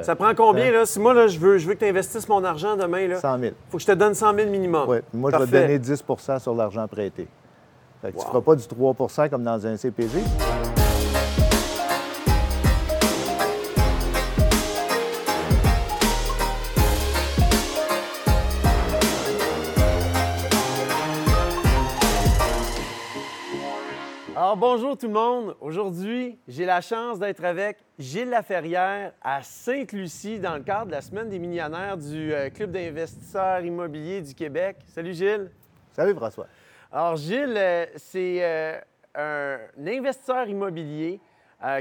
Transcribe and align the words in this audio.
Ça 0.00 0.16
prend 0.16 0.34
combien, 0.34 0.72
là? 0.72 0.86
Si 0.86 0.98
moi, 0.98 1.12
là, 1.12 1.26
je 1.26 1.38
veux, 1.38 1.58
je 1.58 1.66
veux 1.68 1.74
que 1.74 1.80
tu 1.80 1.86
investisses 1.86 2.26
mon 2.26 2.42
argent 2.44 2.78
demain, 2.78 3.06
là, 3.08 3.20
100 3.20 3.38
000. 3.38 3.52
faut 3.68 3.76
que 3.76 3.82
je 3.82 3.88
te 3.88 3.92
donne 3.92 4.14
100 4.14 4.34
000 4.36 4.48
minimum. 4.48 4.86
Oui. 4.88 4.98
Moi, 5.12 5.30
je 5.30 5.36
vais 5.36 5.46
te 5.46 5.50
donner 5.50 5.78
10% 5.78 6.38
sur 6.38 6.54
l'argent 6.54 6.88
prêté. 6.88 7.28
Fait 8.00 8.10
que 8.10 8.16
Wow. 8.16 8.22
Tu 8.22 8.26
ne 8.26 8.30
feras 8.30 8.40
pas 8.40 8.54
du 8.56 8.62
3% 8.62 9.28
comme 9.28 9.42
dans 9.42 9.66
un 9.66 9.76
CPG. 9.76 10.20
Alors, 24.52 24.76
bonjour 24.76 24.98
tout 24.98 25.06
le 25.06 25.14
monde. 25.14 25.56
Aujourd'hui, 25.62 26.38
j'ai 26.46 26.66
la 26.66 26.82
chance 26.82 27.18
d'être 27.18 27.42
avec 27.42 27.78
Gilles 27.98 28.28
Laferrière 28.28 29.14
à 29.22 29.42
Sainte-Lucie 29.42 30.40
dans 30.40 30.56
le 30.56 30.62
cadre 30.62 30.88
de 30.88 30.90
la 30.90 31.00
Semaine 31.00 31.30
des 31.30 31.38
millionnaires 31.38 31.96
du 31.96 32.34
euh, 32.34 32.50
Club 32.50 32.70
d'investisseurs 32.70 33.62
immobiliers 33.62 34.20
du 34.20 34.34
Québec. 34.34 34.76
Salut 34.88 35.14
Gilles. 35.14 35.50
Salut, 35.92 36.14
François. 36.14 36.48
Alors, 36.92 37.16
Gilles, 37.16 37.54
euh, 37.56 37.86
c'est 37.96 38.40
euh, 38.42 38.76
un 39.78 39.86
investisseur 39.86 40.46
immobilier 40.46 41.18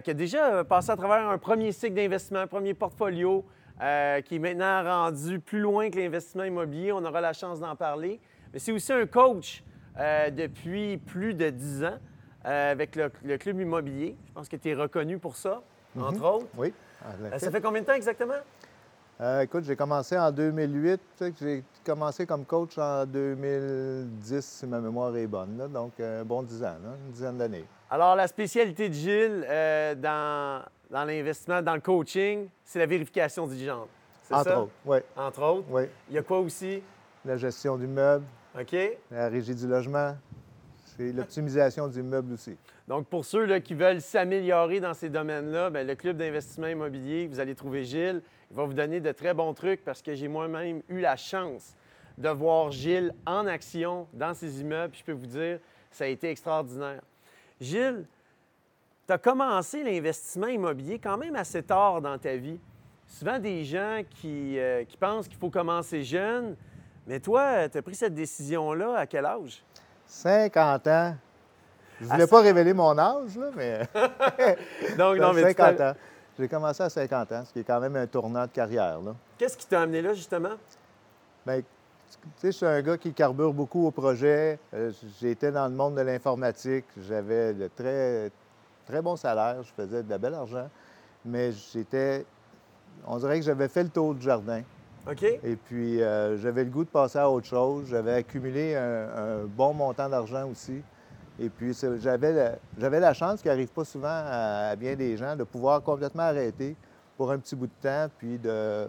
qui 0.05 0.11
a 0.11 0.13
déjà 0.13 0.63
passé 0.63 0.91
à 0.91 0.95
travers 0.95 1.27
un 1.27 1.37
premier 1.37 1.73
cycle 1.73 1.95
d'investissement, 1.95 2.39
un 2.39 2.47
premier 2.47 2.73
portfolio, 2.73 3.43
qui 3.79 4.35
est 4.35 4.39
maintenant 4.39 4.81
rendu 4.81 5.41
plus 5.41 5.59
loin 5.59 5.89
que 5.89 5.97
l'investissement 5.97 6.45
immobilier. 6.45 6.93
On 6.93 7.03
aura 7.03 7.19
la 7.19 7.33
chance 7.33 7.59
d'en 7.59 7.75
parler. 7.75 8.21
Mais 8.53 8.59
c'est 8.59 8.71
aussi 8.71 8.93
un 8.93 9.05
coach 9.07 9.61
depuis 9.97 10.97
plus 10.99 11.33
de 11.33 11.49
10 11.49 11.83
ans 11.83 11.97
euh, 12.45 12.71
avec 12.71 12.95
le, 12.95 13.11
le 13.23 13.37
club 13.37 13.59
immobilier. 13.59 14.15
Je 14.27 14.33
pense 14.33 14.49
que 14.49 14.55
tu 14.55 14.69
es 14.69 14.73
reconnu 14.73 15.17
pour 15.17 15.35
ça, 15.35 15.61
entre 15.99 16.23
autres. 16.25 16.47
Oui. 16.57 16.73
en 17.05 17.25
Euh, 17.25 17.37
ça 17.39 17.51
fait 17.51 17.61
combien 17.61 17.81
de 17.81 17.85
temps 17.87 17.93
exactement? 17.93 18.33
Euh, 19.19 19.41
écoute, 19.41 19.63
j'ai 19.65 19.75
commencé 19.75 20.17
en 20.17 20.31
2008. 20.31 20.97
tu 20.97 21.03
sais 21.25 21.31
que 21.31 21.37
J'ai 21.39 21.63
commencé 21.85 22.25
comme 22.25 22.43
coach 22.45 22.77
en 22.79 23.05
2010, 23.05 24.41
si 24.45 24.65
ma 24.67 24.79
mémoire 24.79 25.15
est 25.15 25.27
bonne. 25.27 25.57
là. 25.57 25.67
donc, 25.67 25.99
un 25.99 26.23
bon 26.23 26.41
10 26.43 26.63
ans, 26.63 26.77
là, 26.83 26.89
une 27.05 27.11
dizaine 27.11 27.37
d'années. 27.37 27.65
Alors, 27.89 28.15
la 28.15 28.27
spécialité 28.27 28.89
de 28.89 28.93
Gilles 28.93 29.45
euh, 29.47 29.93
dans, 29.95 30.63
dans 30.89 31.03
l'investissement, 31.05 31.61
dans 31.61 31.75
le 31.75 31.81
coaching, 31.81 32.47
c'est 32.63 32.79
la 32.79 32.85
vérification 32.85 33.45
diligente. 33.47 33.89
C'est 34.23 34.33
Entre 34.33 34.43
ça? 34.45 34.61
autres, 34.61 34.71
oui. 34.85 34.97
Entre 35.15 35.41
autres? 35.43 35.65
oui. 35.69 35.83
Il 36.09 36.15
y 36.15 36.17
a 36.17 36.23
quoi 36.23 36.39
aussi? 36.39 36.81
La 37.25 37.37
gestion 37.37 37.77
du 37.77 37.85
meuble, 37.85 38.23
OK? 38.59 38.75
la 39.11 39.27
régie 39.29 39.53
du 39.53 39.67
logement, 39.67 40.15
c'est 40.97 41.11
l'optimisation 41.11 41.87
du 41.87 42.03
meuble 42.03 42.33
aussi. 42.33 42.57
Donc, 42.87 43.07
pour 43.07 43.25
ceux 43.25 43.45
là, 43.45 43.59
qui 43.59 43.73
veulent 43.73 44.01
s'améliorer 44.01 44.79
dans 44.79 44.93
ces 44.93 45.09
domaines-là, 45.09 45.69
bien, 45.69 45.83
le 45.83 45.95
club 45.95 46.17
d'investissement 46.17 46.67
immobilier, 46.67 47.27
vous 47.27 47.39
allez 47.39 47.55
trouver 47.55 47.83
Gilles. 47.83 48.21
Il 48.49 48.57
va 48.57 48.65
vous 48.65 48.73
donner 48.73 48.99
de 48.99 49.11
très 49.11 49.33
bons 49.33 49.53
trucs 49.53 49.83
parce 49.83 50.01
que 50.01 50.13
j'ai 50.13 50.27
moi-même 50.27 50.81
eu 50.89 50.99
la 50.99 51.15
chance 51.15 51.75
de 52.17 52.29
voir 52.29 52.71
Gilles 52.71 53.13
en 53.25 53.47
action 53.47 54.07
dans 54.13 54.33
ces 54.33 54.61
immeubles. 54.61 54.93
Je 54.95 55.03
peux 55.03 55.13
vous 55.13 55.27
dire, 55.27 55.59
ça 55.91 56.03
a 56.03 56.07
été 56.07 56.29
extraordinaire. 56.29 57.01
Gilles, 57.59 58.05
tu 59.07 59.13
as 59.13 59.17
commencé 59.17 59.83
l'investissement 59.83 60.47
immobilier 60.47 60.99
quand 60.99 61.17
même 61.17 61.35
assez 61.35 61.63
tard 61.63 62.01
dans 62.01 62.17
ta 62.17 62.35
vie. 62.35 62.59
Souvent 63.07 63.39
des 63.39 63.63
gens 63.63 64.01
qui, 64.09 64.57
euh, 64.57 64.83
qui 64.85 64.97
pensent 64.97 65.27
qu'il 65.27 65.37
faut 65.37 65.49
commencer 65.49 66.03
jeune, 66.03 66.55
mais 67.07 67.19
toi, 67.19 67.67
tu 67.67 67.77
as 67.77 67.81
pris 67.81 67.95
cette 67.95 68.13
décision-là 68.13 68.95
à 68.97 69.05
quel 69.05 69.25
âge? 69.25 69.63
50 70.15 70.87
ans. 70.87 71.15
Je 72.01 72.07
Ah, 72.09 72.13
voulais 72.13 72.27
pas 72.27 72.41
révéler 72.41 72.73
mon 72.73 72.97
âge, 72.97 73.37
là, 73.37 73.47
mais 73.55 73.79
Donc, 74.97 75.17
non, 75.17 75.31
mais 75.33 75.41
tu 75.41 75.47
50 75.49 75.77
fais- 75.77 75.83
ans. 75.83 75.93
J'ai 76.37 76.47
commencé 76.47 76.83
à 76.83 76.89
50 76.89 77.31
ans, 77.31 77.43
ce 77.45 77.53
qui 77.53 77.59
est 77.59 77.63
quand 77.63 77.79
même 77.79 77.95
un 77.95 78.07
tournant 78.07 78.43
de 78.45 78.51
carrière. 78.51 78.99
Là. 79.01 79.15
Qu'est-ce 79.37 79.55
qui 79.57 79.65
t'a 79.67 79.81
amené 79.81 80.01
là, 80.01 80.13
justement? 80.13 80.49
Bien, 81.45 81.59
tu 81.61 81.65
sais, 82.37 82.47
je 82.47 82.57
suis 82.57 82.65
un 82.65 82.81
gars 82.81 82.97
qui 82.97 83.13
carbure 83.13 83.53
beaucoup 83.53 83.87
au 83.87 83.91
projet. 83.91 84.59
Euh, 84.73 84.91
J'étais 85.19 85.51
dans 85.51 85.67
le 85.67 85.73
monde 85.75 85.95
de 85.95 86.01
l'informatique. 86.01 86.85
J'avais 87.07 87.53
de 87.53 87.67
très, 87.67 88.31
très 88.85 89.01
bons 89.01 89.15
salaires. 89.15 89.63
Je 89.63 89.71
faisais 89.71 90.03
de 90.03 90.09
la 90.09 90.17
belle 90.17 90.33
argent. 90.33 90.67
Mais 91.23 91.51
j'étais... 91.51 92.25
On 93.07 93.17
dirait 93.17 93.39
que 93.39 93.45
j'avais 93.45 93.67
fait 93.69 93.83
le 93.83 93.89
tour 93.89 94.13
du 94.15 94.21
jardin. 94.21 94.61
Et 95.43 95.55
puis, 95.55 96.01
euh, 96.01 96.37
j'avais 96.37 96.63
le 96.63 96.69
goût 96.69 96.83
de 96.83 96.89
passer 96.89 97.17
à 97.17 97.29
autre 97.29 97.47
chose. 97.47 97.87
J'avais 97.89 98.13
accumulé 98.13 98.75
un, 98.75 99.45
bon 99.45 99.73
montant 99.73 100.07
d'argent 100.07 100.47
aussi. 100.49 100.81
Et 101.39 101.49
puis, 101.49 101.75
j'avais 101.99 102.59
la, 102.77 102.99
la 102.99 103.13
chance, 103.13 103.41
qui 103.41 103.47
n'arrive 103.47 103.69
pas 103.69 103.83
souvent 103.83 104.07
à, 104.11 104.75
bien 104.75 104.95
des 104.95 105.17
gens, 105.17 105.35
de 105.35 105.43
pouvoir 105.43 105.81
complètement 105.81 106.23
arrêter 106.23 106.75
pour 107.17 107.31
un 107.31 107.39
petit 107.39 107.55
bout 107.55 107.67
de 107.67 107.71
temps, 107.81 108.07
puis 108.17 108.37
de 108.37 108.87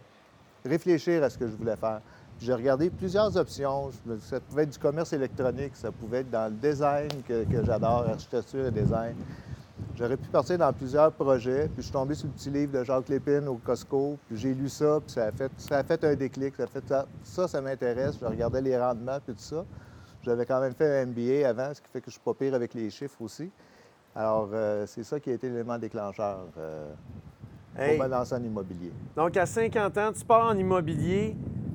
réfléchir 0.65 1.23
à 1.23 1.31
ce 1.31 1.39
que 1.39 1.47
je 1.47 1.55
voulais 1.55 1.77
faire. 1.77 2.01
J'ai 2.41 2.53
regardé 2.53 2.91
plusieurs 2.91 3.37
options. 3.37 3.91
Ça 4.21 4.41
pouvait 4.41 4.65
être 4.65 4.71
du 4.71 4.79
commerce 4.79 5.13
électronique, 5.13 5.73
ça 5.75 5.93
pouvait 5.93 6.19
être 6.19 6.31
dans 6.31 6.53
le 6.53 6.57
design 6.71 7.09
que, 7.27 7.45
que 7.45 7.65
j'adore, 7.65 8.07
architecture 8.09 8.67
et 8.67 8.71
design. 8.71 9.15
J'aurais 9.97 10.17
pu 10.17 10.29
partir 10.29 10.57
dans 10.59 10.73
plusieurs 10.73 11.13
projets, 11.13 11.65
puis 11.67 11.77
je 11.79 11.83
suis 11.83 11.93
tombé 11.93 12.15
sur 12.15 12.27
le 12.27 12.33
petit 12.33 12.51
livre 12.51 12.73
de 12.73 12.83
Jacques 12.83 13.09
Lépine 13.09 13.47
au 13.47 13.57
Costco, 13.57 14.17
puis 14.27 14.37
j'ai 14.39 14.55
lu 14.55 14.69
ça, 14.69 14.99
puis 15.05 15.13
ça 15.13 15.27
a 15.27 15.33
fait, 15.33 15.51
ça 15.59 15.79
a 15.79 15.85
fait 15.85 16.03
un 16.05 16.15
déclic. 16.15 16.57
Ça, 16.57 16.63
a 16.63 16.67
fait 16.67 16.87
ça, 16.89 17.07
ça, 17.23 17.47
ça 17.49 17.61
m'intéresse. 17.61 18.17
Je 18.21 18.27
regardais 18.27 18.63
les 18.63 18.79
rendements, 18.79 19.19
puis 19.25 19.35
tout 19.35 19.41
ça. 19.43 19.65
J'avais 20.23 20.47
quand 20.47 20.61
même 20.61 20.75
fait 20.75 21.03
un 21.03 21.07
MBA 21.07 21.47
avant, 21.47 21.75
ce 21.75 21.81
qui 21.83 21.89
fait 21.93 22.01
que 22.01 22.07
je 22.07 22.13
suis 22.13 22.21
pas 22.21 22.33
pire 22.33 22.55
avec 22.55 22.73
les 22.75 22.89
chiffres 22.91 23.21
aussi. 23.21 23.51
Alors, 24.15 24.49
euh, 24.53 24.87
c'est 24.87 25.03
ça 25.05 25.21
qui 25.21 25.31
a 25.31 25.35
été 25.35 25.49
l'élément 25.49 25.79
déclencheur 25.79 26.47
euh, 26.59 26.93
Hey. 27.77 27.97
pour 27.97 28.05
me 28.05 28.11
lancer 28.11 28.35
en 28.35 28.43
immobilier. 28.43 28.93
Donc, 29.17 29.35
à 29.37 29.47
50 29.47 29.97
ans, 29.97 30.13
tu 30.13 30.25
pars 30.25 30.47
en 30.47 30.57
immobilier. 30.57 31.35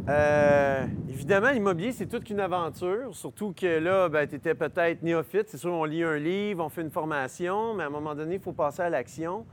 Euh, 0.10 0.86
évidemment, 1.10 1.52
l'immobilier, 1.52 1.92
c'est 1.92 2.06
toute 2.06 2.24
qu'une 2.24 2.40
aventure, 2.40 3.14
surtout 3.14 3.54
que 3.54 3.80
là, 3.80 4.10
tu 4.26 4.36
étais 4.36 4.56
peut-être 4.56 5.04
néophyte. 5.04 5.50
C'est 5.50 5.58
sûr, 5.58 5.74
on 5.74 5.84
lit 5.84 6.04
un 6.04 6.18
livre, 6.18 6.64
on 6.64 6.70
fait 6.70 6.82
une 6.82 6.90
formation, 6.92 7.74
mais 7.74 7.84
à 7.84 7.88
un 7.88 7.90
moment 7.90 8.16
donné, 8.16 8.36
il 8.36 8.42
faut 8.42 8.54
passer 8.54 8.84
à 8.84 8.90
l'action. 8.90 9.46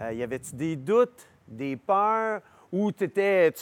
Euh, 0.00 0.12
y 0.14 0.22
avait-tu 0.22 0.56
des 0.56 0.76
doutes, 0.76 1.26
des 1.46 1.76
peurs, 1.76 2.40
ou 2.72 2.90
tu 2.92 3.10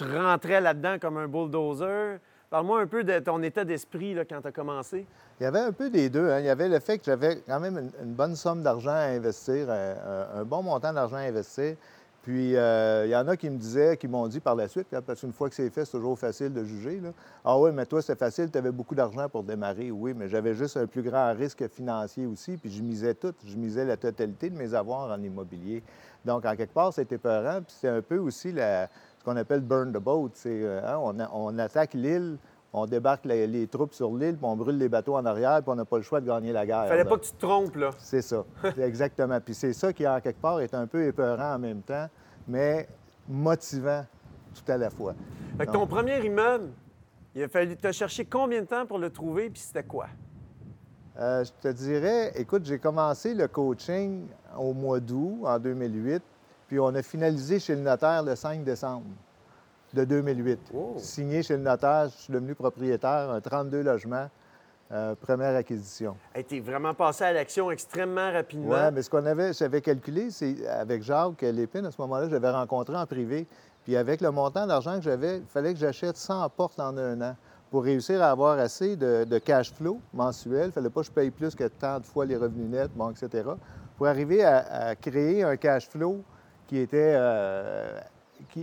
rentrais 0.05 0.61
là-dedans 0.61 0.99
comme 1.01 1.17
un 1.17 1.27
bulldozer? 1.27 2.19
Parle-moi 2.51 2.81
un 2.83 2.87
peu 2.87 3.03
de 3.03 3.19
ton 3.19 3.43
état 3.43 3.65
d'esprit 3.65 4.17
quand 4.29 4.41
tu 4.41 4.47
as 4.47 4.53
commencé. 4.53 5.07
Il 5.41 5.45
y 5.45 5.47
avait 5.47 5.59
un 5.59 5.73
peu 5.73 5.91
des 5.91 6.09
deux. 6.09 6.31
hein. 6.31 6.39
Il 6.39 6.47
y 6.47 6.51
avait 6.51 6.69
le 6.69 6.79
fait 6.79 6.99
que 6.99 7.05
j'avais 7.05 7.43
quand 7.47 7.61
même 7.61 7.79
une, 7.79 7.91
une 8.03 8.15
bonne 8.15 8.37
somme 8.37 8.63
d'argent 8.63 8.93
à 8.93 9.09
investir, 9.09 9.69
un 9.71 10.45
bon 10.45 10.63
montant 10.63 10.93
d'argent 10.93 11.17
à 11.17 11.21
investir. 11.21 11.75
Puis, 12.23 12.57
euh, 12.57 13.07
il 13.07 13.11
y 13.11 13.17
en 13.17 13.27
a 13.29 13.37
qui 13.37 13.49
me 13.49 13.57
disaient, 13.57 13.97
qui 13.97 14.09
m'ont 14.09 14.27
dit 14.27 14.41
par 14.41 14.55
la 14.55 14.69
suite, 14.69 14.89
hein, 14.93 15.01
parce 15.01 15.21
qu'une 15.21 15.33
fois 15.33 15.49
que 15.49 15.55
c'est 15.55 15.71
fait, 15.71 15.85
c'est 15.85 15.93
toujours 15.93 16.19
facile 16.19 16.53
de 16.53 16.65
juger. 16.65 17.01
Ah 17.45 17.59
oui, 17.59 17.71
mais 17.73 17.87
toi, 17.87 18.03
c'est 18.03 18.19
facile, 18.19 18.51
tu 18.51 18.59
avais 18.59 18.73
beaucoup 18.73 18.95
d'argent 18.95 19.29
pour 19.29 19.45
démarrer. 19.45 19.91
Oui, 19.91 20.13
mais 20.15 20.29
j'avais 20.29 20.55
juste 20.55 20.77
un 20.77 20.87
plus 20.87 21.03
grand 21.03 21.33
risque 21.35 21.69
financier 21.69 22.27
aussi, 22.27 22.57
puis 22.57 22.71
je 22.71 22.83
misais 22.83 23.15
tout. 23.15 23.35
Je 23.47 23.57
misais 23.57 23.85
la 23.85 23.97
totalité 23.97 24.51
de 24.51 24.57
mes 24.57 24.75
avoirs 24.75 25.11
en 25.11 25.23
immobilier. 25.23 25.83
Donc, 26.25 26.45
en 26.45 26.57
quelque 26.57 26.75
part, 26.75 26.93
c'était 26.93 27.19
peurant. 27.19 27.63
Puis, 27.63 27.77
c'est 27.81 27.89
un 27.89 28.03
peu 28.03 28.19
aussi 28.19 28.51
ce 28.51 29.25
qu'on 29.25 29.37
appelle 29.37 29.61
burn 29.61 29.93
the 29.93 29.99
boat. 29.99 30.33
Euh, 30.47 30.81
hein, 30.85 31.29
on 31.33 31.59
attaque 31.59 31.95
l'île, 31.95 32.37
on 32.73 32.87
débarque 32.87 33.25
les, 33.25 33.47
les 33.47 33.67
troupes 33.67 33.95
sur 33.95 34.15
l'île, 34.15 34.37
puis 34.37 34.45
on 34.45 34.57
brûle 34.57 34.77
les 34.79 34.89
bateaux 34.89 35.17
en 35.17 35.25
arrière, 35.25 35.63
puis 35.63 35.71
on 35.71 35.75
n'a 35.75 35.85
pas 35.85 35.97
le 35.97 36.03
choix 36.03 36.21
de 36.21 36.27
gagner 36.27 36.53
la 36.53 36.67
guerre. 36.67 36.87
Fallait 36.89 37.05
là. 37.05 37.09
pas 37.09 37.17
que 37.17 37.25
tu 37.25 37.33
te 37.33 37.41
trompes, 37.41 37.77
là. 37.77 37.91
C'est 37.99 38.23
ça, 38.23 38.45
exactement. 38.79 39.41
Puis 39.41 39.55
c'est 39.55 39.73
ça 39.73 39.93
qui, 39.93 40.07
en 40.07 40.21
quelque 40.21 40.41
part, 40.41 40.61
est 40.61 40.75
un 40.75 40.87
peu 40.87 41.07
épeurant 41.07 41.55
en 41.55 41.59
même 41.59 41.83
temps, 41.83 42.09
mais 42.47 42.89
motivant 43.29 44.05
tout 44.55 44.73
à 44.73 44.77
la 44.77 44.91
fois. 44.91 45.15
Fait 45.57 45.67
que 45.67 45.73
ton 45.73 45.87
premier 45.87 46.25
immeuble, 46.25 46.71
il 47.35 47.43
a 47.43 47.49
fallu 47.49 47.77
te 47.77 47.91
chercher 47.93 48.25
combien 48.25 48.61
de 48.61 48.67
temps 48.67 48.87
pour 48.87 48.99
le 48.99 49.11
trouver, 49.11 49.51
puis 49.51 49.61
c'était 49.61 49.85
quoi? 49.85 50.07
Euh, 51.19 51.45
je 51.45 51.51
te 51.61 51.69
dirais, 51.69 52.33
écoute, 52.37 52.65
j'ai 52.65 52.79
commencé 52.79 53.35
le 53.35 53.49
coaching 53.49 54.27
au 54.57 54.73
mois 54.73 55.01
d'août 55.01 55.41
en 55.45 55.59
2008, 55.59 56.23
puis 56.69 56.79
on 56.79 56.95
a 56.95 57.03
finalisé 57.03 57.59
chez 57.59 57.75
le 57.75 57.81
notaire 57.81 58.23
le 58.23 58.37
5 58.37 58.63
décembre 58.63 59.07
de 59.95 60.05
2008. 60.05 60.59
Oh. 60.75 60.95
Signé 60.99 61.43
chez 61.43 61.57
le 61.57 61.63
notaire, 61.63 62.09
je 62.09 62.23
suis 62.23 62.33
devenu 62.33 62.55
propriétaire, 62.55 63.31
un 63.31 63.41
32 63.41 63.83
logements, 63.83 64.29
euh, 64.91 65.15
première 65.15 65.55
acquisition. 65.55 66.17
Hey, 66.35 66.45
t'es 66.45 66.61
vraiment 66.61 66.95
passé 66.95 67.25
à 67.25 67.33
l'action 67.33 67.71
extrêmement 67.71 68.33
rapidement. 68.33 68.75
Oui, 68.75 68.93
mais 68.93 69.03
ce 69.03 69.11
qu'on 69.11 69.25
avait, 69.27 69.53
j'avais 69.53 69.81
calculé, 69.81 70.31
c'est 70.31 70.67
avec 70.67 71.03
Jacques 71.03 71.43
Lépine, 71.43 71.87
à 71.87 71.91
ce 71.91 72.01
moment-là, 72.01 72.29
j'avais 72.29 72.51
rencontré 72.51 72.97
en 72.97 73.07
privé. 73.07 73.47
Puis 73.85 73.97
avec 73.97 74.21
le 74.21 74.31
montant 74.31 74.67
d'argent 74.67 74.97
que 74.97 75.03
j'avais, 75.03 75.39
il 75.39 75.47
fallait 75.47 75.73
que 75.73 75.79
j'achète 75.79 76.17
100 76.17 76.49
portes 76.51 76.81
en 76.81 76.97
un 76.97 77.21
an. 77.23 77.37
Pour 77.71 77.85
réussir 77.85 78.23
à 78.23 78.31
avoir 78.31 78.59
assez 78.59 78.97
de, 78.97 79.25
de 79.25 79.39
cash 79.39 79.73
flow 79.75 80.01
mensuel, 80.15 80.65
il 80.65 80.67
ne 80.69 80.73
fallait 80.73 80.91
pas 80.91 81.01
que 81.01 81.07
je 81.07 81.13
paye 81.13 81.31
plus 81.31 81.55
que 81.55 81.65
tant 81.65 82.01
de 82.01 82.05
fois 82.07 82.25
les 82.25 82.37
revenus 82.37 82.69
nets, 82.71 82.91
bon, 82.95 83.11
etc. 83.11 83.47
Pour 83.97 84.07
arriver 84.07 84.43
à, 84.43 84.89
à 84.89 84.95
créer 84.95 85.43
un 85.43 85.57
cash 85.57 85.87
flow 85.87 86.23
qui 86.67 86.79
était 86.79 87.15
euh, 87.15 87.99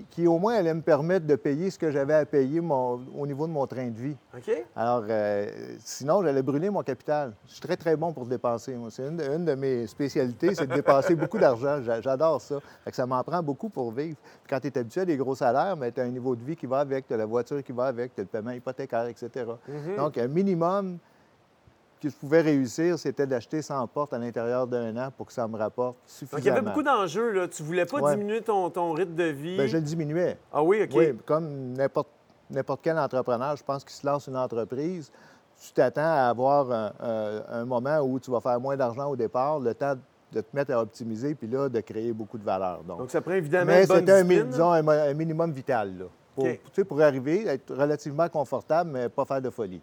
qui, 0.10 0.27
au 0.27 0.38
moins 0.38 0.56
allait 0.56 0.74
me 0.74 0.81
permettre 0.81 1.25
de 1.25 1.36
payer 1.36 1.69
ce 1.69 1.77
que 1.77 1.92
j'avais 1.92 2.13
à 2.13 2.25
payer 2.25 2.60
au 2.60 3.27
niveau 3.27 3.48
de 3.48 3.51
mon 3.51 3.68
train 3.68 3.88
de 3.88 3.98
vie. 3.98 4.16
OK. 4.36 4.66
Alors, 4.75 5.04
euh, 5.10 5.75
sinon, 5.80 6.24
j'allais 6.24 6.42
brûler 6.42 6.69
mon 6.69 6.83
capital. 6.83 7.33
Je 7.48 7.54
suis 7.54 7.62
très, 7.62 7.77
très 7.77 7.95
bon 7.95 8.13
pour 8.13 8.25
dépenser. 8.25 8.75
C'est 8.89 9.07
une, 9.07 9.45
de 9.45 9.56
mes 9.56 9.88
spécialités, 9.88 10.56
c'est 10.56 10.68
de 10.68 10.74
dépenser 10.74 11.16
beaucoup 11.16 11.38
d'argent. 11.38 11.81
J'adore 12.01 12.42
ça. 12.42 12.60
ça 12.92 13.06
m'en 13.06 13.24
prend 13.24 13.42
beaucoup 13.44 13.69
pour 13.69 13.92
vivre. 13.92 14.18
quand 14.50 14.60
tu 14.60 14.68
es 14.68 14.77
habitué 14.77 15.01
à 15.01 15.06
des 15.06 15.18
gros 15.18 15.36
salaires, 15.36 15.75
tu 15.94 16.01
as 16.01 16.04
un 16.04 16.10
niveau 16.10 16.36
de 16.36 16.44
vie 16.44 16.56
qui 16.56 16.66
va 16.66 16.80
avec, 16.80 17.07
tu 17.07 17.13
as 17.13 17.18
la 17.18 17.25
voiture 17.25 17.63
qui 17.63 17.72
va 17.72 17.86
avec, 17.86 18.16
tu 18.16 18.22
as 18.22 18.24
le 18.24 18.30
paiement 18.30 18.51
hypothécaire, 18.51 19.07
etc. 19.07 19.30
Mm-hmm. 19.69 19.98
Donc, 19.98 20.18
un 20.18 20.27
minimum 20.27 20.98
que 22.05 22.11
je 22.11 22.19
pouvais 22.19 22.41
réussir, 22.41 22.97
c'était 22.99 23.27
d'acheter 23.27 23.61
100 23.61 23.87
portes 23.87 24.13
à 24.13 24.17
l'intérieur 24.17 24.67
d'un 24.67 24.95
an 24.97 25.09
pour 25.15 25.25
que 25.25 25.33
ça 25.33 25.47
me 25.47 25.57
rapporte 25.57 25.97
suffisamment. 26.05 26.37
Donc, 26.37 26.45
il 26.45 26.47
y 26.47 26.49
avait 26.49 26.61
beaucoup 26.61 26.83
d'enjeux. 26.83 27.31
Là. 27.31 27.47
Tu 27.47 27.63
voulais 27.63 27.85
pas 27.85 28.11
diminuer 28.11 28.41
ton, 28.41 28.69
ton, 28.69 28.91
rythme 28.93 29.15
de 29.15 29.25
vie? 29.25 29.55
Bien, 29.55 29.67
je 29.67 29.77
le 29.77 29.83
diminuais. 29.83 30.37
Ah 30.51 30.63
oui, 30.63 30.83
OK. 30.83 30.91
Oui, 30.95 31.17
comme 31.25 31.73
n'importe, 31.73 32.09
n'importe 32.49 32.81
quel 32.83 32.97
entrepreneur, 32.97 33.55
je 33.55 33.63
pense 33.63 33.83
qu'il 33.83 33.95
se 33.95 34.05
lance 34.05 34.27
une 34.27 34.37
entreprise, 34.37 35.11
tu 35.61 35.71
t'attends 35.71 36.01
à 36.01 36.29
avoir 36.29 36.93
un, 36.99 37.65
moment 37.65 37.99
où 37.99 38.19
tu 38.19 38.29
vas 38.29 38.41
faire 38.41 38.59
moins 38.59 38.75
d'argent 38.75 39.09
au 39.09 39.15
départ, 39.15 39.59
le 39.59 39.73
temps 39.73 39.95
de 40.31 40.41
te 40.41 40.47
mettre 40.53 40.73
à 40.73 40.81
optimiser, 40.81 41.33
puis 41.33 41.47
là, 41.47 41.69
de 41.69 41.79
créer 41.79 42.11
beaucoup 42.11 42.37
de 42.37 42.43
valeur. 42.43 42.83
Donc, 42.83 43.09
ça 43.09 43.21
prend 43.21 43.33
évidemment 43.33 43.71
Mais 43.71 43.83
une 43.83 43.87
bonne 43.87 43.99
c'était 43.99 44.61
un, 44.61 44.87
un, 44.87 45.13
minimum 45.13 45.51
vital, 45.51 45.97
là. 45.97 46.05
Pour, 46.35 46.85
pour 46.85 47.01
arriver, 47.01 47.47
être 47.47 47.73
relativement 47.73 48.27
confortable, 48.27 48.89
mais 48.91 49.07
pas 49.07 49.23
faire 49.23 49.41
de 49.41 49.49
folie. 49.49 49.81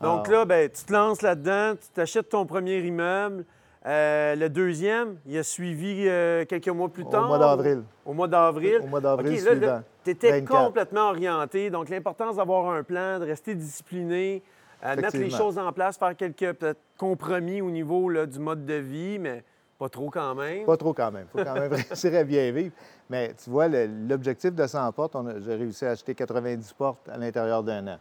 Donc 0.00 0.26
ah. 0.28 0.32
là, 0.32 0.44
ben, 0.44 0.70
tu 0.70 0.84
te 0.84 0.92
lances 0.92 1.22
là-dedans, 1.22 1.74
tu 1.80 1.88
t'achètes 1.94 2.28
ton 2.30 2.46
premier 2.46 2.78
immeuble. 2.78 3.44
Euh, 3.86 4.34
le 4.34 4.48
deuxième, 4.48 5.16
il 5.26 5.38
a 5.38 5.42
suivi 5.42 6.04
euh, 6.06 6.44
quelques 6.44 6.68
mois 6.68 6.88
plus 6.88 7.06
tard. 7.06 7.24
Au 7.24 7.28
mois 7.28 7.38
d'avril. 7.38 7.82
Au 8.04 8.12
mois 8.12 8.28
d'avril. 8.28 8.80
Au 8.82 8.86
mois 8.86 9.00
d'avril 9.00 9.40
suivant. 9.40 9.82
Tu 10.04 10.10
étais 10.10 10.44
complètement 10.44 11.08
orienté. 11.08 11.70
Donc, 11.70 11.88
l'importance 11.88 12.36
d'avoir 12.36 12.70
un 12.70 12.82
plan, 12.82 13.18
de 13.18 13.24
rester 13.24 13.54
discipliné, 13.54 14.42
euh, 14.84 14.96
mettre 14.96 15.16
les 15.16 15.30
choses 15.30 15.58
en 15.58 15.72
place, 15.72 15.96
faire 15.96 16.16
quelques 16.16 16.56
compromis 16.98 17.62
au 17.62 17.70
niveau 17.70 18.10
du 18.26 18.38
mode 18.38 18.66
de 18.66 18.74
vie, 18.74 19.18
mais 19.18 19.44
pas 19.78 19.88
trop 19.88 20.10
quand 20.10 20.34
même. 20.34 20.66
Pas 20.66 20.76
trop 20.76 20.92
quand 20.92 21.10
même. 21.10 21.26
Il 21.34 21.38
faut 21.38 21.44
quand 21.44 21.54
même 21.54 21.72
réussir 21.88 22.14
à 22.14 22.24
bien 22.24 22.50
vivre. 22.52 22.74
Mais 23.08 23.32
tu 23.42 23.48
vois, 23.48 23.66
l'objectif 23.68 24.54
de 24.54 24.66
100 24.66 24.92
portes, 24.92 25.16
j'ai 25.38 25.54
réussi 25.54 25.86
à 25.86 25.90
acheter 25.92 26.14
90 26.14 26.72
portes 26.74 27.08
à 27.08 27.16
l'intérieur 27.16 27.62
d'un 27.62 27.86
an. 27.88 27.98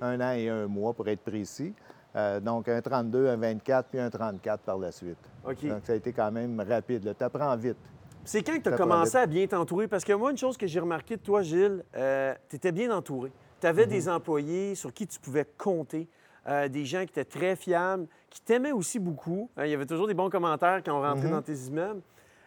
Un 0.00 0.20
an 0.20 0.32
et 0.32 0.48
un 0.48 0.66
mois 0.66 0.94
pour 0.94 1.08
être 1.08 1.20
précis. 1.20 1.74
Euh, 2.16 2.40
donc, 2.40 2.68
un 2.68 2.80
32, 2.80 3.28
un 3.28 3.36
24, 3.36 3.88
puis 3.88 4.00
un 4.00 4.10
34 4.10 4.62
par 4.62 4.78
la 4.78 4.90
suite. 4.90 5.18
Donc, 5.44 5.80
ça 5.84 5.92
a 5.92 5.96
été 5.96 6.12
quand 6.12 6.30
même 6.32 6.62
rapide. 6.68 7.14
Tu 7.16 7.24
apprends 7.24 7.56
vite. 7.56 7.76
C'est 8.24 8.42
quand 8.42 8.56
que 8.58 8.62
tu 8.62 8.68
as 8.68 8.76
commencé 8.76 9.16
à 9.16 9.26
bien 9.26 9.46
t'entourer? 9.46 9.88
Parce 9.88 10.04
que 10.04 10.12
moi, 10.12 10.30
une 10.30 10.36
chose 10.36 10.56
que 10.56 10.66
j'ai 10.66 10.80
remarqué 10.80 11.16
de 11.16 11.22
toi, 11.22 11.42
Gilles, 11.42 11.82
euh, 11.96 12.34
tu 12.48 12.56
étais 12.56 12.72
bien 12.72 12.94
entouré. 12.94 13.32
Tu 13.60 13.66
avais 13.66 13.84
mhm. 13.84 13.90
des 13.90 14.08
employés 14.08 14.74
sur 14.74 14.92
qui 14.92 15.06
tu 15.06 15.18
pouvais 15.18 15.46
compter, 15.56 16.08
euh, 16.46 16.68
des 16.68 16.84
gens 16.84 17.00
qui 17.00 17.10
étaient 17.10 17.24
très 17.24 17.56
fiables, 17.56 18.06
qui 18.28 18.40
t'aimaient 18.40 18.72
aussi 18.72 18.98
beaucoup. 18.98 19.50
il 19.58 19.68
y 19.68 19.74
avait 19.74 19.86
toujours 19.86 20.06
des 20.06 20.14
bons 20.14 20.30
commentaires 20.30 20.82
quand 20.84 20.98
on 20.98 21.02
rentrait 21.02 21.28
mhm. 21.28 21.32
dans 21.32 21.42
tes 21.42 21.54
immeubles. 21.54 22.02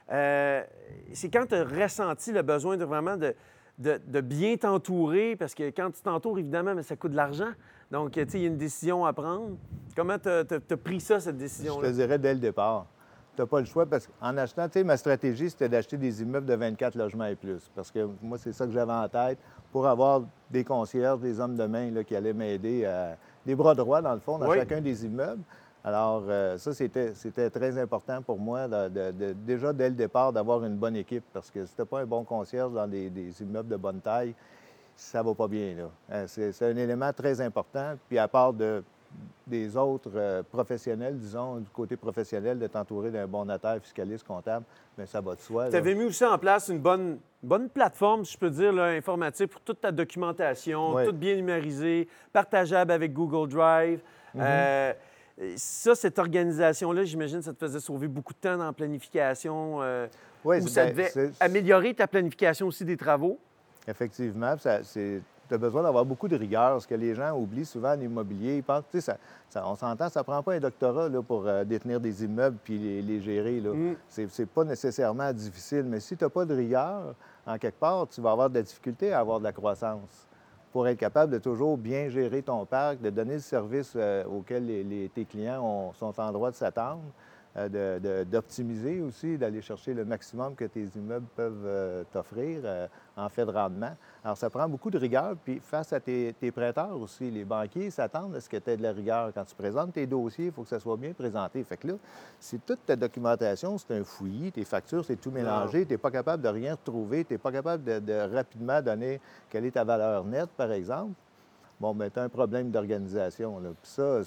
c'est 0.09 1.29
quand 1.31 1.45
tu 1.47 1.55
as 1.55 1.63
ressenti 1.63 2.31
le 2.31 2.41
besoin 2.41 2.77
de 2.77 2.85
vraiment 2.85 3.17
de, 3.17 3.33
de, 3.77 4.21
bien 4.21 4.57
t'entourer, 4.57 5.35
parce 5.35 5.55
que 5.55 5.69
quand 5.69 5.91
tu 5.91 6.01
t'entoures, 6.01 6.39
évidemment, 6.39 6.75
mais 6.75 6.83
ça 6.83 6.95
coûte 6.95 7.11
de 7.11 7.15
l'argent. 7.15 7.51
Donc, 7.89 8.11
tu 8.11 8.21
sais, 8.21 8.37
il 8.39 8.41
y 8.41 8.45
a 8.45 8.47
une 8.47 8.57
décision 8.57 9.05
à 9.05 9.13
prendre. 9.13 9.57
Comment 9.95 10.17
tu 10.17 10.29
as, 10.29 10.77
pris 10.77 11.01
ça, 11.01 11.19
cette 11.19 11.37
décision-là? 11.37 11.87
Je 11.87 11.91
te 11.91 11.95
dirais 11.95 12.19
dès 12.19 12.33
le 12.33 12.39
départ. 12.39 12.85
Tu 13.35 13.41
n'as 13.41 13.47
pas 13.47 13.59
le 13.59 13.65
choix 13.65 13.85
parce 13.85 14.07
qu'en 14.07 14.37
achetant, 14.37 14.67
tu 14.67 14.79
sais, 14.79 14.83
ma 14.83 14.97
stratégie, 14.97 15.49
c'était 15.49 15.69
d'acheter 15.69 15.97
des 15.97 16.21
immeubles 16.21 16.45
de 16.45 16.53
24 16.53 16.95
logements 16.95 17.25
et 17.25 17.35
plus. 17.35 17.69
Parce 17.75 17.89
que 17.89 18.07
moi, 18.21 18.37
c'est 18.37 18.53
ça 18.53 18.65
que 18.65 18.71
j'avais 18.71 18.91
en 18.91 19.07
tête 19.07 19.39
pour 19.71 19.87
avoir 19.87 20.21
des 20.49 20.63
concierges, 20.63 21.19
des 21.19 21.39
hommes 21.39 21.55
de 21.55 21.65
main 21.65 21.91
là, 21.91 22.03
qui 22.03 22.15
allaient 22.15 22.33
m'aider, 22.33 22.85
à... 22.85 23.17
des 23.45 23.55
bras 23.55 23.73
droits, 23.73 24.01
dans 24.01 24.13
le 24.13 24.19
fond, 24.19 24.37
dans 24.37 24.53
chacun 24.53 24.81
des 24.81 25.05
immeubles. 25.05 25.43
Alors, 25.83 26.23
euh, 26.27 26.57
ça, 26.57 26.73
c'était 26.73 27.49
très 27.49 27.77
important 27.77 28.21
pour 28.21 28.37
moi, 28.39 28.67
déjà 28.89 29.73
dès 29.73 29.89
le 29.89 29.95
départ, 29.95 30.31
d'avoir 30.31 30.63
une 30.63 30.75
bonne 30.75 30.95
équipe, 30.95 31.23
parce 31.33 31.49
que 31.49 31.65
si 31.65 31.75
tu 31.75 31.85
pas 31.85 32.01
un 32.01 32.05
bon 32.05 32.23
concierge 32.23 32.73
dans 32.73 32.87
des, 32.87 33.41
immeubles 33.41 33.69
de 33.69 33.77
bonne 33.77 33.99
taille, 33.99 34.35
ça 34.95 35.23
va 35.23 35.33
pas 35.33 35.47
bien. 35.47 35.75
Hein, 36.11 36.25
c'est 36.27 36.61
un 36.61 36.75
élément 36.75 37.11
très 37.13 37.41
important. 37.41 37.95
Puis 38.07 38.19
à 38.19 38.27
part 38.27 38.53
de, 38.53 38.83
des 39.47 39.75
autres 39.75 40.11
euh, 40.15 40.43
professionnels, 40.43 41.17
disons, 41.17 41.57
du 41.57 41.69
côté 41.69 41.97
professionnel, 41.97 42.59
de 42.59 42.67
t'entourer 42.67 43.09
d'un 43.09 43.25
bon 43.25 43.45
notaire, 43.45 43.79
fiscaliste, 43.81 44.25
comptable, 44.25 44.65
mais 44.95 45.07
ça 45.07 45.19
va 45.19 45.33
de 45.33 45.41
soi. 45.41 45.69
Tu 45.69 45.75
avais 45.75 45.95
mis 45.95 46.03
aussi 46.03 46.23
en 46.23 46.37
place 46.37 46.69
une 46.69 46.79
bonne, 46.79 47.17
bonne 47.41 47.69
plateforme, 47.69 48.23
si 48.23 48.33
je 48.33 48.37
peux 48.37 48.51
dire, 48.51 48.77
informatique 48.77 49.49
pour 49.49 49.61
toute 49.61 49.81
ta 49.81 49.91
documentation, 49.91 51.03
toute 51.03 51.17
bien 51.17 51.35
numérisée, 51.35 52.07
partageable 52.31 52.91
avec 52.91 53.13
Google 53.13 53.49
Drive. 53.49 54.01
Euh, 54.37 54.93
ça, 55.55 55.95
cette 55.95 56.19
organisation-là, 56.19 57.03
j'imagine, 57.03 57.41
ça 57.41 57.53
te 57.53 57.59
faisait 57.59 57.79
sauver 57.79 58.07
beaucoup 58.07 58.33
de 58.33 58.39
temps 58.39 58.57
dans 58.57 58.65
la 58.65 58.73
planification. 58.73 59.81
Euh, 59.81 60.07
oui, 60.43 60.61
ou 60.61 60.67
ça 60.67 60.85
devait 60.87 61.11
améliorer 61.39 61.93
ta 61.93 62.07
planification 62.07 62.67
aussi 62.67 62.85
des 62.85 62.97
travaux? 62.97 63.39
Effectivement. 63.87 64.55
tu 64.57 64.69
as 64.69 65.57
besoin 65.57 65.83
d'avoir 65.83 66.05
beaucoup 66.05 66.27
de 66.27 66.35
rigueur. 66.35 66.81
Ce 66.81 66.87
que 66.87 66.95
les 66.95 67.15
gens 67.15 67.35
oublient 67.37 67.65
souvent 67.65 67.93
en 67.93 67.99
immobilier, 67.99 68.57
ils 68.57 68.63
pensent, 68.63 68.85
tu 68.91 69.01
sais, 69.01 69.13
ça, 69.49 69.67
on 69.67 69.75
s'entend, 69.75 70.09
ça 70.09 70.23
prend 70.23 70.41
pas 70.43 70.53
un 70.53 70.59
doctorat 70.59 71.09
là, 71.09 71.21
pour 71.21 71.47
euh, 71.47 71.63
détenir 71.63 71.99
des 71.99 72.23
immeubles 72.23 72.57
puis 72.63 73.01
les, 73.01 73.21
gérer. 73.21 73.59
Là. 73.59 73.73
Mm. 73.73 73.95
C'est 74.07 74.45
pas 74.45 74.63
nécessairement 74.63 75.31
difficile. 75.33 75.83
Mais 75.83 75.99
si 75.99 76.15
tu 76.15 76.23
n'as 76.23 76.29
pas 76.29 76.45
de 76.45 76.55
rigueur, 76.55 77.15
en 77.45 77.57
quelque 77.57 77.79
part, 77.79 78.07
tu 78.07 78.21
vas 78.21 78.31
avoir 78.31 78.49
de 78.49 78.55
la 78.55 78.63
difficulté 78.63 79.11
à 79.11 79.19
avoir 79.19 79.39
de 79.39 79.43
la 79.43 79.51
croissance 79.51 80.27
pour 80.71 80.87
être 80.87 80.97
capable 80.97 81.33
de 81.33 81.37
toujours 81.37 81.77
bien 81.77 82.09
gérer 82.09 82.41
ton 82.41 82.65
parc, 82.65 83.01
de 83.01 83.09
donner 83.09 83.35
le 83.35 83.39
service 83.39 83.93
euh, 83.95 84.23
auquel 84.25 85.09
tes 85.13 85.25
clients 85.25 85.91
sont 85.93 86.19
en 86.19 86.31
droit 86.31 86.51
de 86.51 86.55
s'attendre. 86.55 87.01
Euh, 87.57 88.23
d'optimiser 88.23 89.01
aussi, 89.01 89.37
d'aller 89.37 89.61
chercher 89.61 89.93
le 89.93 90.05
maximum 90.05 90.55
que 90.55 90.63
tes 90.63 90.85
immeubles 90.95 91.27
peuvent 91.35 91.65
euh, 91.65 92.03
t'offrir 92.09 92.61
euh, 92.63 92.87
en 93.17 93.27
fait 93.27 93.45
de 93.45 93.51
rendement. 93.51 93.93
Alors, 94.23 94.37
ça 94.37 94.49
prend 94.49 94.69
beaucoup 94.69 94.89
de 94.89 94.97
rigueur. 94.97 95.35
Puis, 95.43 95.59
face 95.59 95.91
à 95.91 95.99
tes, 95.99 96.33
prêteurs 96.55 96.97
aussi, 96.97 97.29
les 97.29 97.43
banquiers 97.43 97.89
s'attendent 97.89 98.35
à 98.35 98.39
ce 98.39 98.47
que 98.47 98.55
tu 98.55 98.69
aies 98.69 98.77
de 98.77 98.83
la 98.83 98.93
rigueur. 98.93 99.33
Quand 99.33 99.43
tu 99.43 99.53
présentes 99.53 99.91
tes 99.91 100.07
dossiers, 100.07 100.45
il 100.45 100.51
faut 100.53 100.63
que 100.63 100.69
ça 100.69 100.79
soit 100.79 100.95
bien 100.95 101.11
présenté. 101.11 101.61
Fait 101.65 101.75
que 101.75 101.87
là, 101.87 101.93
si 102.39 102.57
toute 102.59 102.85
ta 102.85 102.95
documentation, 102.95 103.77
c'est 103.77 103.97
un 103.97 104.05
fouillis, 104.05 104.53
tes 104.53 104.63
factures, 104.63 105.03
c'est 105.03 105.17
tout 105.17 105.31
mélangé, 105.31 105.85
tu 105.85 105.91
n'es 105.91 105.97
pas 105.97 106.11
capable 106.11 106.41
de 106.41 106.49
rien 106.49 106.71
retrouver, 106.75 107.25
tu 107.25 107.33
n'es 107.33 107.37
pas 107.37 107.51
capable 107.51 107.83
de, 107.83 108.33
rapidement 108.33 108.81
donner 108.81 109.19
quelle 109.49 109.65
est 109.65 109.71
ta 109.71 109.83
valeur 109.83 110.23
nette, 110.23 110.51
par 110.51 110.71
exemple, 110.71 111.15
bon, 111.81 111.93
bien, 111.93 112.09
tu 112.09 112.17
as 112.17 112.23
un 112.23 112.29
problème 112.29 112.71
d'organisation. 112.71 113.59
Puis 113.59 113.91
ça, 113.91 114.21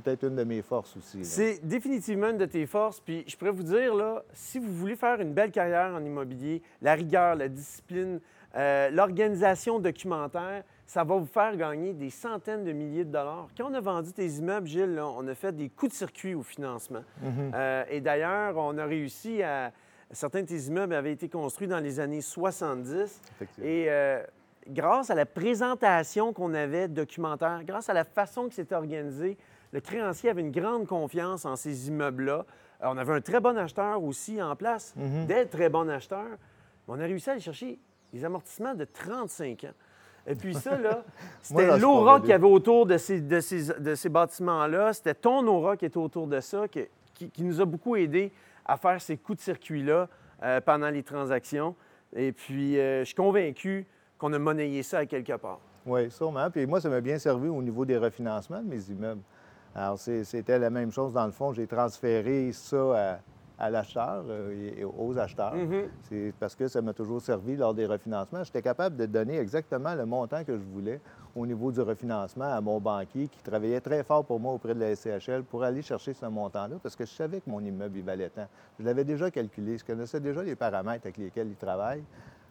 peut-être 0.00 0.24
une 0.24 0.36
de 0.36 0.44
mes 0.44 0.62
forces 0.62 0.96
aussi. 0.96 1.24
C'est 1.24 1.66
définitivement 1.66 2.30
une 2.30 2.38
de 2.38 2.46
tes 2.46 2.66
forces. 2.66 3.00
Puis 3.00 3.24
je 3.26 3.36
pourrais 3.36 3.50
vous 3.50 3.62
dire, 3.62 3.94
là, 3.94 4.22
si 4.32 4.58
vous 4.58 4.72
voulez 4.72 4.96
faire 4.96 5.20
une 5.20 5.32
belle 5.32 5.50
carrière 5.50 5.94
en 5.94 6.04
immobilier, 6.04 6.62
la 6.82 6.94
rigueur, 6.94 7.34
la 7.34 7.48
discipline, 7.48 8.20
euh, 8.56 8.90
l'organisation 8.90 9.78
documentaire, 9.78 10.64
ça 10.86 11.04
va 11.04 11.16
vous 11.16 11.26
faire 11.26 11.54
gagner 11.56 11.92
des 11.92 12.08
centaines 12.08 12.64
de 12.64 12.72
milliers 12.72 13.04
de 13.04 13.12
dollars. 13.12 13.48
Quand 13.56 13.70
on 13.70 13.74
a 13.74 13.80
vendu 13.80 14.12
tes 14.12 14.26
immeubles, 14.26 14.66
Gilles, 14.66 14.98
on 15.00 15.26
a 15.28 15.34
fait 15.34 15.54
des 15.54 15.68
coups 15.68 15.92
de 15.92 15.96
circuit 15.96 16.34
au 16.34 16.42
financement. 16.42 17.04
Mhm. 17.20 17.52
Euh, 17.54 17.84
et 17.90 18.00
d'ailleurs, 18.00 18.56
on 18.56 18.76
a 18.78 18.84
réussi 18.84 19.42
à... 19.42 19.72
Certains 20.10 20.40
de 20.40 20.46
tes 20.46 20.60
immeubles 20.60 20.94
avaient 20.94 21.12
été 21.12 21.28
construits 21.28 21.68
dans 21.68 21.80
les 21.80 22.00
années 22.00 22.22
70. 22.22 23.20
Et 23.62 23.86
euh, 23.88 24.22
grâce 24.68 25.10
à 25.10 25.14
la 25.14 25.26
présentation 25.26 26.32
qu'on 26.32 26.54
avait 26.54 26.88
documentaire, 26.88 27.62
grâce 27.64 27.88
à 27.88 27.94
la 27.94 28.04
façon 28.04 28.48
que 28.48 28.54
c'était 28.54 28.74
organisé, 28.74 29.36
le 29.72 29.80
créancier 29.80 30.30
avait 30.30 30.40
une 30.40 30.50
grande 30.50 30.86
confiance 30.86 31.44
en 31.44 31.56
ces 31.56 31.88
immeubles-là. 31.88 32.44
Euh, 32.82 32.86
on 32.86 32.96
avait 32.96 33.14
un 33.14 33.20
très 33.20 33.40
bon 33.40 33.56
acheteur 33.58 34.02
aussi 34.02 34.42
en 34.42 34.56
place, 34.56 34.94
mhm. 34.96 35.26
des 35.26 35.46
très 35.46 35.68
bons 35.68 35.88
acheteurs. 35.88 36.38
On 36.86 36.98
a 37.00 37.02
réussi 37.02 37.28
à 37.28 37.32
aller 37.32 37.42
chercher 37.42 37.78
des 38.12 38.24
amortissements 38.24 38.74
de 38.74 38.84
35 38.84 39.64
ans. 39.64 39.74
Et 40.26 40.34
puis 40.34 40.54
ça, 40.54 40.76
là, 40.76 41.04
c'était 41.42 41.78
l'aura 41.78 42.20
qu'il 42.20 42.30
y 42.30 42.32
avait 42.34 42.46
autour 42.46 42.86
de 42.86 42.98
ces, 42.98 43.20
de 43.20 43.40
ces, 43.40 44.08
bâtiments-là. 44.08 44.92
C'était 44.92 45.14
ton 45.14 45.46
aura 45.46 45.76
qui 45.76 45.86
était 45.86 45.98
autour 45.98 46.26
de 46.26 46.40
ça, 46.40 46.66
qui, 46.68 46.88
nous 47.38 47.60
a 47.60 47.64
beaucoup 47.64 47.96
aidé 47.96 48.32
à 48.64 48.76
faire 48.76 49.00
ces 49.00 49.16
coups 49.16 49.38
de 49.38 49.42
circuit-là 49.42 50.08
euh, 50.42 50.60
pendant 50.60 50.90
les 50.90 51.02
transactions. 51.02 51.74
Et 52.14 52.32
puis, 52.32 52.78
euh, 52.78 53.00
je 53.00 53.04
suis 53.04 53.14
convaincu 53.14 53.86
qu'on 54.18 54.32
a 54.32 54.38
monnayé 54.38 54.82
ça 54.82 54.98
à 54.98 55.06
quelque 55.06 55.36
part. 55.36 55.60
Oui, 55.86 56.10
sûrement. 56.10 56.50
Puis 56.50 56.66
moi, 56.66 56.80
ça 56.80 56.88
m'a 56.88 57.00
bien 57.00 57.18
servi 57.18 57.48
au 57.48 57.62
niveau 57.62 57.84
des 57.84 57.96
refinancements 57.96 58.60
de 58.60 58.68
mes 58.68 58.90
immeubles. 58.90 59.22
Alors, 59.74 59.98
c'était 59.98 60.58
la 60.58 60.70
même 60.70 60.90
chose 60.90 61.12
dans 61.12 61.26
le 61.26 61.32
fond. 61.32 61.52
J'ai 61.52 61.66
transféré 61.66 62.50
ça 62.52 63.20
à, 63.58 63.70
l'acheteur 63.70 64.24
euh, 64.28 64.74
et 64.78 64.84
aux 64.84 65.18
acheteurs. 65.18 65.54
Mm-hmm. 65.54 65.88
C'est 66.02 66.32
parce 66.38 66.54
que 66.54 66.68
ça 66.68 66.80
m'a 66.80 66.92
toujours 66.92 67.20
servi 67.20 67.56
lors 67.56 67.74
des 67.74 67.86
refinancements. 67.86 68.44
J'étais 68.44 68.62
capable 68.62 68.96
de 68.96 69.06
donner 69.06 69.38
exactement 69.38 69.94
le 69.94 70.04
montant 70.04 70.44
que 70.44 70.56
je 70.56 70.62
voulais 70.62 71.00
au 71.34 71.46
niveau 71.46 71.70
du 71.72 71.80
refinancement 71.80 72.52
à 72.52 72.60
mon 72.60 72.80
banquier 72.80 73.28
qui 73.28 73.42
travaillait 73.42 73.80
très 73.80 74.02
fort 74.02 74.24
pour 74.24 74.40
moi 74.40 74.52
auprès 74.52 74.74
de 74.74 74.80
la 74.80 74.94
SCHL 74.94 75.42
pour 75.42 75.62
aller 75.62 75.82
chercher 75.82 76.14
ce 76.14 76.26
montant-là 76.26 76.76
parce 76.82 76.96
que 76.96 77.04
je 77.04 77.10
savais 77.10 77.40
que 77.40 77.50
mon 77.50 77.60
immeuble 77.60 77.98
il 77.98 78.04
valait 78.04 78.30
tant. 78.30 78.46
Je 78.78 78.84
l'avais 78.84 79.04
déjà 79.04 79.30
calculé, 79.30 79.78
je 79.78 79.84
connaissais 79.84 80.20
déjà 80.20 80.42
les 80.42 80.56
paramètres 80.56 81.06
avec 81.06 81.18
lesquels 81.18 81.48
il 81.48 81.56
travaille. 81.56 82.02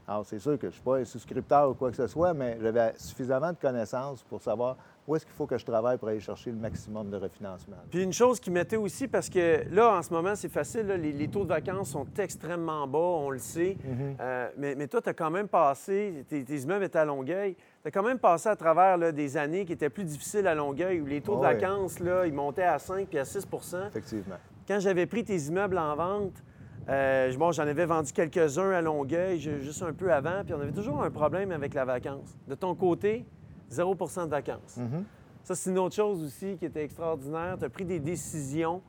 Alors, 0.07 0.25
c'est 0.25 0.39
sûr 0.39 0.53
que 0.53 0.61
je 0.61 0.67
ne 0.67 0.71
suis 0.71 0.81
pas 0.81 0.99
un 0.99 1.03
souscripteur 1.03 1.69
ou 1.69 1.73
quoi 1.73 1.89
que 1.89 1.97
ce 1.97 2.07
soit, 2.07 2.33
mais 2.33 2.57
j'avais 2.61 2.93
suffisamment 2.95 3.51
de 3.51 3.57
connaissances 3.57 4.23
pour 4.23 4.41
savoir 4.41 4.77
où 5.05 5.15
est-ce 5.15 5.25
qu'il 5.25 5.35
faut 5.35 5.45
que 5.45 5.57
je 5.57 5.65
travaille 5.65 5.97
pour 5.97 6.07
aller 6.07 6.21
chercher 6.21 6.51
le 6.51 6.57
maximum 6.57 7.09
de 7.09 7.17
refinancement. 7.17 7.75
Puis 7.89 8.03
une 8.03 8.13
chose 8.13 8.39
qui 8.39 8.49
m'était 8.49 8.77
aussi, 8.77 9.09
parce 9.09 9.29
que 9.29 9.63
là, 9.69 9.97
en 9.97 10.01
ce 10.01 10.13
moment, 10.13 10.33
c'est 10.35 10.47
facile, 10.47 10.87
les, 10.87 11.27
taux 11.27 11.43
de 11.43 11.49
vacances 11.49 11.89
sont 11.89 12.07
extrêmement 12.17 12.87
bas, 12.87 12.99
on 12.99 13.29
le 13.31 13.39
sait. 13.39 13.77
Mm-hmm. 13.85 14.15
Euh, 14.21 14.49
mais, 14.57 14.87
toi, 14.87 15.01
tu 15.01 15.09
as 15.09 15.13
quand 15.13 15.29
même 15.29 15.49
passé, 15.49 16.25
tes, 16.29 16.39
immeubles 16.39 16.85
étaient 16.85 16.99
à 16.99 17.05
Longueuil, 17.05 17.55
tu 17.55 17.87
as 17.87 17.91
quand 17.91 18.03
même 18.03 18.19
passé 18.19 18.47
à 18.47 18.55
travers 18.55 19.11
des 19.11 19.35
années 19.35 19.65
qui 19.65 19.73
étaient 19.73 19.89
plus 19.89 20.05
difficiles 20.05 20.47
à 20.47 20.55
Longueuil, 20.55 21.01
où 21.01 21.05
les 21.05 21.19
taux 21.19 21.35
de 21.35 21.41
vacances, 21.41 21.99
là, 21.99 22.25
ils 22.25 22.33
montaient 22.33 22.63
à 22.63 22.79
5 22.79 23.07
puis 23.07 23.19
à 23.19 23.23
6% 23.23 23.87
Effectivement. 23.87 24.35
Quand 24.65 24.79
j'avais 24.79 25.05
pris 25.05 25.25
tes 25.25 25.37
immeubles 25.37 25.77
en 25.77 25.95
vente, 25.95 26.43
euh, 26.89 27.36
bon, 27.36 27.51
j'en 27.51 27.63
avais 27.63 27.86
vendu 27.86 28.13
quelques-uns 28.13 28.72
à 28.72 28.82
Longueuil, 28.82 29.39
juste 29.39 29.84
un 29.84 29.94
peu 29.94 30.12
avant, 30.12 30.44
puis 30.46 30.53
on 30.53 30.62
avait 30.62 30.72
toujours 30.72 31.03
un 31.03 31.12
problème 31.12 31.51
avec 31.51 31.74
la 31.74 31.84
vacance. 31.84 32.36
De 32.48 32.56
ton 32.56 32.75
côté, 32.75 33.25
0% 33.72 34.25
de 34.25 34.29
vacances. 34.29 34.77
Mm-hmm. 34.77 35.03
Ça, 35.44 35.56
c'est 35.56 35.70
une 35.70 35.79
autre 35.79 35.96
chose 35.96 36.24
aussi 36.24 36.56
qui 36.58 36.65
était 36.65 36.84
extraordinaire. 36.84 37.58
Tu 37.60 37.65
as 37.65 37.70
pris 37.70 37.86
des 37.86 38.00
décisions 38.00 38.82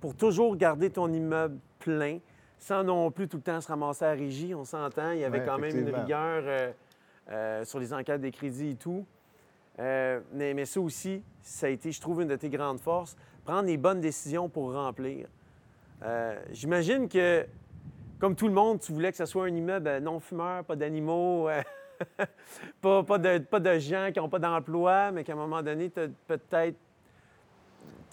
pour 0.00 0.14
toujours 0.14 0.56
garder 0.56 0.88
ton 0.88 1.12
immeuble 1.12 1.58
plein, 1.78 2.18
sans 2.58 2.84
non 2.84 3.10
plus 3.10 3.28
tout 3.28 3.36
le 3.36 3.42
temps 3.42 3.60
se 3.60 3.68
ramasser 3.68 4.04
à 4.06 4.12
régie. 4.12 4.54
On 4.54 4.64
s'entend, 4.64 5.10
il 5.10 5.20
y 5.20 5.24
avait 5.24 5.44
quand 5.44 5.58
même 5.58 5.76
une 5.76 5.94
rigueur 5.94 6.42
euh, 6.46 6.72
euh, 7.30 7.64
sur 7.64 7.78
les 7.80 7.92
enquêtes 7.92 8.20
des 8.22 8.30
crédits 8.30 8.70
et 8.70 8.76
tout. 8.76 9.04
mais, 9.78 10.54
mais 10.54 10.64
ça 10.64 10.80
aussi, 10.80 11.22
ça 11.42 11.66
a 11.66 11.68
été, 11.70 11.92
je 11.92 12.00
trouve, 12.00 12.22
une 12.22 12.28
de 12.28 12.36
tes 12.36 12.48
grandes 12.48 12.80
forces. 12.80 13.14
Prendre 13.44 13.66
les 13.66 13.76
bonnes 13.76 14.00
décisions 14.00 14.48
pour 14.48 14.72
remplir. 14.72 15.26
Euh, 16.02 16.36
j'imagine 16.52 17.08
que, 17.08 17.46
comme 18.18 18.34
tout 18.34 18.48
le 18.48 18.54
monde, 18.54 18.80
tu 18.80 18.92
voulais 18.92 19.10
que 19.10 19.18
ce 19.18 19.26
soit 19.26 19.44
un 19.44 19.54
immeuble 19.54 19.98
non-fumeur, 19.98 20.64
pas 20.64 20.76
d'animaux, 20.76 21.48
euh, 21.48 21.62
pas, 22.80 23.18
de, 23.18 23.38
pas, 23.38 23.60
de, 23.60 23.78
gens 23.78 24.10
qui 24.12 24.18
n'ont 24.18 24.28
pas 24.28 24.38
d'emploi, 24.38 25.10
mais 25.12 25.24
qu'à 25.24 25.32
un 25.32 25.36
moment 25.36 25.62
donné, 25.62 25.90
tu 25.90 26.00
peut-être. 26.26 26.76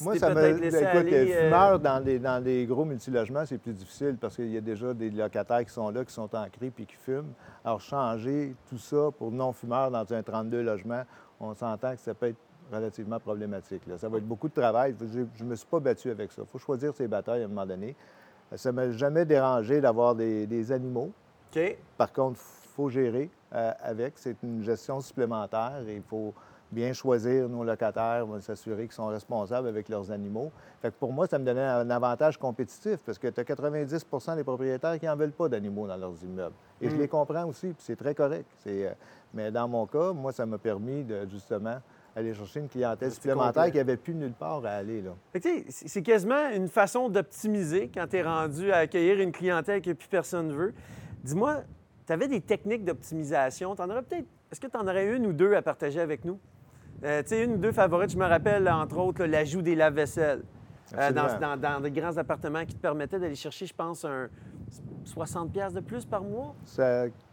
Moi, 0.02 0.16
ça 0.20 0.30
me. 0.34 0.64
Écoute, 0.64 0.86
aller, 0.86 1.34
euh, 1.34 1.46
fumeur 1.46 1.80
dans 1.80 2.04
les, 2.04 2.20
dans 2.20 2.44
les 2.44 2.66
gros 2.68 2.86
multilogements, 2.86 3.46
c'est 3.46 3.58
plus 3.58 3.74
difficile 3.74 4.16
parce 4.20 4.36
qu'il 4.36 4.52
y 4.52 4.58
a 4.58 4.62
déjà 4.62 4.94
des 4.94 5.10
locataires 5.10 5.66
qui 5.66 5.72
sont 5.72 5.90
là, 5.90 6.06
qui 6.06 6.14
sont 6.14 6.34
ancrés 6.36 6.70
puis 6.70 6.86
qui 6.86 6.96
fument. 6.96 7.34
Alors, 7.66 7.82
changer 7.82 8.54
tout 8.70 8.78
ça 8.78 9.10
pour 9.18 9.32
non-fumeur 9.32 9.90
dans 9.90 10.14
un 10.14 10.22
32 10.22 10.62
logements, 10.62 11.04
on 11.40 11.56
s'entend 11.56 11.96
que 11.96 12.02
ça 12.02 12.14
peut 12.14 12.28
être 12.28 12.38
relativement 12.72 13.20
problématique. 13.20 13.84
Ça 13.98 14.10
va 14.10 14.18
être 14.18 14.28
beaucoup 14.28 14.48
de 14.48 14.54
travail. 14.54 14.96
Je 15.00 15.44
ne 15.44 15.50
me 15.50 15.56
suis 15.56 15.68
pas 15.68 15.80
battu 15.80 16.10
avec 16.10 16.32
ça. 16.32 16.42
Il 16.44 16.48
faut 16.48 16.60
choisir 16.60 16.94
ses 16.94 17.08
batailles 17.08 17.42
à 17.42 17.46
un 17.46 17.50
moment 17.50 17.66
donné. 17.66 17.96
Ça 18.56 18.72
ne 18.72 18.76
m'a 18.76 18.92
jamais 18.92 19.26
dérangé 19.26 19.82
d'avoir 19.82 20.16
des, 20.16 20.72
animaux. 20.72 21.12
Par 21.98 22.12
contre, 22.14 22.40
il 22.40 22.70
faut 22.76 22.90
gérer 22.90 23.30
euh, 23.54 23.72
avec. 23.82 24.14
C'est 24.18 24.38
une 24.44 24.64
gestion 24.64 25.02
supplémentaire 25.02 25.82
et 25.88 25.96
il 25.96 26.04
faut 26.04 26.34
bien 26.72 26.94
choisir 26.94 27.48
nos 27.48 27.64
locataires, 27.64 28.26
s'assurer 28.42 28.84
qu'ils 28.84 28.92
sont 28.94 29.08
responsables 29.08 29.68
avec 29.68 29.90
leurs 29.90 30.12
animaux. 30.12 30.52
Fait 30.82 30.90
que 30.90 30.96
pour 30.96 31.14
moi, 31.14 31.28
ça 31.28 31.40
me 31.40 31.46
donnait 31.46 31.62
un 31.62 31.90
avantage 31.90 32.38
compétitif 32.38 32.98
parce 33.06 33.18
que 33.18 33.28
tu 33.28 33.40
as 33.40 33.44
90% 33.44 34.36
des 34.36 34.44
propriétaires 34.44 35.00
qui 35.00 35.06
n'en 35.06 35.16
veulent 35.16 35.32
pas 35.32 35.48
d'animaux 35.48 35.88
dans 35.88 35.98
leurs 35.98 36.22
immeubles. 36.24 36.56
Et 36.82 36.90
je 36.90 36.96
hmm. 36.96 37.00
les 37.00 37.08
comprends 37.08 37.46
aussi, 37.46 37.68
puis 37.68 37.84
c'est 37.86 37.96
très 37.96 38.14
correct. 38.14 38.46
Euh, 38.68 38.94
mais 39.34 39.52
dans 39.52 39.68
mon 39.68 39.86
cas, 39.86 40.12
moi, 40.14 40.32
ça 40.32 40.46
m'a 40.46 40.58
permis 40.58 41.04
de 41.04 41.28
justement 41.30 41.78
aller 42.18 42.34
chercher 42.34 42.62
une 42.62 42.68
clientèle 42.68 43.12
supplémentaire 43.12 43.72
qui 43.72 43.78
n'avait 43.78 43.98
plus 43.98 44.16
nulle 44.16 44.34
part 44.34 44.66
à 44.66 44.72
aller. 44.72 45.04
C'est 45.70 46.02
quasiment 46.02 46.50
une 46.50 46.68
façon 46.68 47.10
d'optimiser 47.10 47.92
quand 47.94 48.08
tu 48.08 48.18
es 48.18 48.24
rendu 48.24 48.72
à 48.72 48.78
accueillir 48.78 49.20
une 49.20 49.32
clientèle 49.32 49.82
que 49.82 49.92
plus 49.92 50.08
personne 50.08 50.48
ne 50.48 50.54
veut. 50.54 50.74
Dis-moi, 51.24 51.62
tu 52.08 52.14
avais 52.14 52.28
des 52.28 52.42
techniques 52.42 52.84
d'optimisation? 52.84 53.76
peut-être. 53.76 54.26
Est-ce 54.52 54.60
que 54.60 54.68
tu 54.68 54.78
en 54.78 54.88
aurais 54.88 55.16
une 55.16 55.28
ou 55.28 55.34
deux 55.34 55.54
à 55.54 55.62
partager 55.62 56.00
avec 56.00 56.26
nous? 56.26 56.40
Euh, 57.04 57.22
tu 57.22 57.30
sais, 57.30 57.44
une 57.44 57.54
ou 57.54 57.58
deux 57.58 57.72
favorites, 57.72 58.12
je 58.12 58.18
me 58.18 58.26
rappelle, 58.26 58.68
entre 58.68 58.98
autres, 58.98 59.24
l'ajout 59.26 59.62
des 59.62 59.76
lave-vaisselles. 59.76 60.44
Euh, 60.98 61.12
dans, 61.12 61.58
dans, 61.58 61.82
des 61.82 61.92
grands 61.92 62.16
appartements 62.18 62.66
qui 62.66 62.74
te 62.74 62.80
permettaient 62.80 63.20
d'aller 63.20 63.36
chercher, 63.36 63.66
je 63.66 63.74
pense, 63.74 64.06
un 64.06 64.30
60$ 65.06 65.74
de 65.74 65.82
plus 65.82 66.06
par 66.06 66.22
mois? 66.22 66.56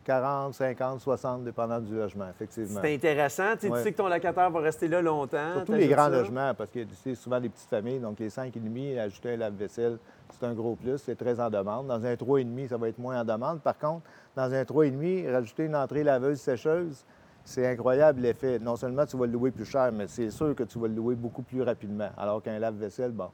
40, 0.04 0.54
50, 0.54 1.00
60, 1.00 1.44
dépendant 1.44 1.80
du 1.80 1.94
logement, 1.96 2.28
effectivement. 2.28 2.80
C'est 2.82 2.94
intéressant. 2.94 3.56
Tu 3.58 3.68
sais 3.68 3.92
que 3.92 3.96
ton 3.96 4.08
locataire 4.08 4.50
va 4.50 4.60
rester 4.60 4.86
là 4.86 5.00
longtemps. 5.00 5.54
Surtout 5.54 5.72
les 5.72 5.88
grands 5.88 6.08
logements, 6.08 6.54
parce 6.54 6.70
que 6.70 6.80
c'est 7.02 7.14
souvent 7.14 7.40
des 7.40 7.48
petites 7.48 7.68
familles. 7.68 8.00
Donc, 8.00 8.18
les 8.20 8.28
5,5, 8.28 8.98
ajouter 8.98 9.32
un 9.32 9.36
lave-vaisselle, 9.36 9.98
c'est 10.30 10.46
un 10.46 10.52
gros 10.52 10.76
plus. 10.76 10.98
C'est 10.98 11.16
très 11.16 11.40
en 11.40 11.50
demande. 11.50 11.86
Dans 11.86 12.04
un 12.04 12.14
3,5, 12.14 12.68
ça 12.68 12.76
va 12.76 12.88
être 12.88 12.98
moins 12.98 13.20
en 13.20 13.24
demande. 13.24 13.60
Par 13.60 13.78
contre, 13.78 14.02
dans 14.36 14.52
un 14.52 14.62
3,5, 14.62 15.32
rajouter 15.32 15.64
une 15.64 15.76
entrée 15.76 16.04
laveuse-sécheuse, 16.04 17.04
c'est 17.44 17.66
incroyable 17.66 18.20
l'effet. 18.20 18.58
Non 18.58 18.76
seulement 18.76 19.06
tu 19.06 19.16
vas 19.16 19.26
le 19.26 19.32
louer 19.32 19.50
plus 19.50 19.64
cher, 19.64 19.90
mais 19.92 20.06
c'est 20.06 20.30
sûr 20.30 20.54
que 20.54 20.64
tu 20.64 20.78
vas 20.78 20.88
le 20.88 20.94
louer 20.94 21.14
beaucoup 21.14 21.42
plus 21.42 21.62
rapidement. 21.62 22.10
Alors 22.16 22.42
qu'un 22.42 22.58
lave-vaisselle, 22.58 23.12
bon, 23.12 23.28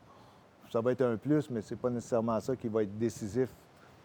ça 0.71 0.81
va 0.81 0.93
être 0.93 1.03
un 1.03 1.17
plus, 1.17 1.51
mais 1.51 1.63
c'est 1.63 1.77
pas 1.77 1.91
nécessairement 1.91 2.39
ça 2.41 2.55
qui 2.55 2.69
va 2.69 2.83
être 2.83 2.97
décisif 2.97 3.49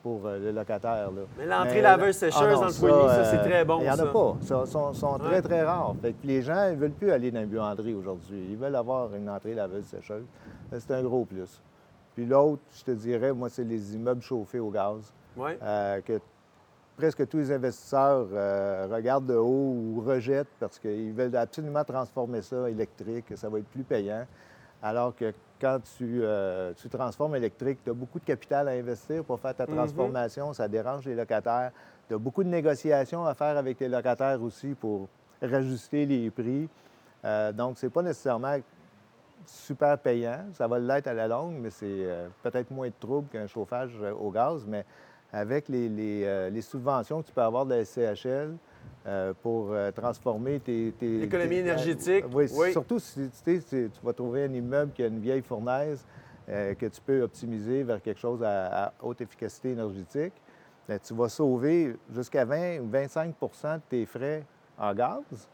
pour 0.05 0.27
euh, 0.27 0.37
le 0.37 0.51
locataire. 0.51 1.09
Mais 1.35 1.47
l'entrée 1.47 1.81
laveuse-sécheuse 1.81 2.39
ah 2.39 2.53
dans 2.53 2.65
le 2.65 2.71
foyer, 2.71 3.07
ça, 3.07 3.25
c'est 3.25 3.39
très 3.39 3.65
bon. 3.65 3.79
Il 3.79 3.85
n'y 3.85 3.89
en 3.89 3.97
a 3.97 4.05
pas. 4.05 4.37
Ils 4.39 4.67
sont, 4.67 4.93
sont 4.93 5.17
très, 5.17 5.41
très 5.41 5.63
rares. 5.63 5.95
Fait 5.99 6.13
que 6.13 6.27
les 6.27 6.43
gens 6.43 6.69
ne 6.69 6.75
veulent 6.75 6.91
plus 6.91 7.09
aller 7.09 7.31
dans 7.31 7.41
une 7.41 7.47
buanderie 7.47 7.95
aujourd'hui. 7.95 8.49
Ils 8.51 8.55
veulent 8.55 8.75
avoir 8.75 9.15
une 9.15 9.27
entrée 9.27 9.55
laveuse-sécheuse. 9.55 10.25
C'est 10.71 10.91
un 10.91 11.01
gros 11.01 11.25
plus. 11.25 11.59
Puis 12.13 12.27
l'autre, 12.27 12.61
je 12.77 12.83
te 12.83 12.91
dirais, 12.91 13.33
moi, 13.33 13.49
c'est 13.49 13.63
les 13.63 13.95
immeubles 13.95 14.21
chauffés 14.21 14.59
au 14.59 14.69
gaz. 14.69 15.11
Euh, 15.39 16.01
que 16.01 16.19
presque 16.95 17.27
tous 17.27 17.37
les 17.37 17.51
investisseurs 17.51 18.27
euh, 18.31 18.87
regardent 18.91 19.25
de 19.25 19.37
haut 19.37 19.73
ou 19.73 20.03
rejettent 20.05 20.53
parce 20.59 20.77
qu'ils 20.77 21.13
veulent 21.13 21.35
absolument 21.35 21.83
transformer 21.83 22.43
ça 22.43 22.69
électrique, 22.69 23.25
ça 23.33 23.49
va 23.49 23.57
être 23.57 23.69
plus 23.69 23.83
payant. 23.83 24.27
Alors 24.83 25.15
que 25.15 25.33
quand 25.59 25.79
euh, 26.01 26.73
tu, 26.75 26.89
transformes 26.89 27.35
électrique, 27.35 27.79
tu 27.83 27.89
as 27.89 27.93
beaucoup 27.93 28.19
de 28.19 28.25
capital 28.25 28.67
à 28.67 28.71
investir 28.71 29.23
pour 29.23 29.39
faire 29.39 29.55
ta 29.55 29.65
mhm. 29.65 29.75
transformation. 29.75 30.53
Ça 30.53 30.67
dérange 30.67 31.05
les 31.05 31.15
locataires. 31.15 31.71
Tu 32.07 32.13
as 32.13 32.17
beaucoup 32.17 32.43
de 32.43 32.49
négociations 32.49 33.25
à 33.25 33.33
faire 33.33 33.57
avec 33.57 33.79
les 33.79 33.89
locataires 33.89 34.41
aussi 34.41 34.75
pour 34.75 35.07
rajuster 35.41 36.05
les 36.05 36.29
prix. 36.29 36.69
Euh, 37.23 37.51
donc, 37.51 37.77
ce 37.77 37.85
n'est 37.85 37.89
pas 37.89 38.01
nécessairement 38.01 38.57
super 39.45 39.97
payant. 39.97 40.45
Ça 40.53 40.67
va 40.67 40.79
l'être 40.79 41.07
à 41.07 41.13
la 41.13 41.27
longue, 41.27 41.55
mais 41.59 41.69
c'est 41.69 41.85
euh, 41.87 42.27
peut-être 42.43 42.71
moins 42.71 42.87
de 42.87 42.93
trouble 42.99 43.27
qu'un 43.29 43.47
chauffage 43.47 43.93
au 44.19 44.31
gaz. 44.31 44.65
Mais 44.67 44.85
avec 45.31 45.67
les, 45.69 45.89
les, 45.89 46.61
subventions 46.61 47.21
que 47.21 47.27
tu 47.27 47.33
peux 47.33 47.41
avoir 47.41 47.65
de 47.65 47.75
la 47.75 47.85
SCHL, 47.85 48.55
euh, 49.07 49.33
pour 49.43 49.71
euh, 49.71 49.91
transformer 49.91 50.59
tes... 50.59 50.91
L'économie 50.99 51.57
énergétique. 51.57 52.25
oui, 52.33 52.49
surtout 52.71 52.97
si 52.97 53.29
tu 53.69 53.91
vas 54.03 54.13
trouver 54.13 54.45
un 54.45 54.53
immeuble 54.53 54.93
qui 54.93 55.03
a 55.03 55.07
une 55.07 55.19
vieille 55.19 55.43
fournaise 55.43 56.03
euh, 56.49 56.73
que 56.73 56.87
tu 56.87 56.99
peux 57.01 57.21
optimiser 57.21 57.83
vers 57.83 58.01
quelque 58.01 58.19
chose 58.19 58.41
à, 58.43 58.93
haute 59.03 59.21
efficacité 59.21 59.73
énergétique. 59.73 60.33
Ben, 60.87 60.97
tu 60.97 61.13
vas 61.13 61.29
sauver 61.29 61.95
jusqu'à 62.15 62.45
20 62.45 62.79
ou 62.79 62.89
25% 62.89 63.75
de 63.75 63.81
tes 63.87 64.05
frais 64.07 64.43
en 64.75 64.91
gaz. 64.95 65.49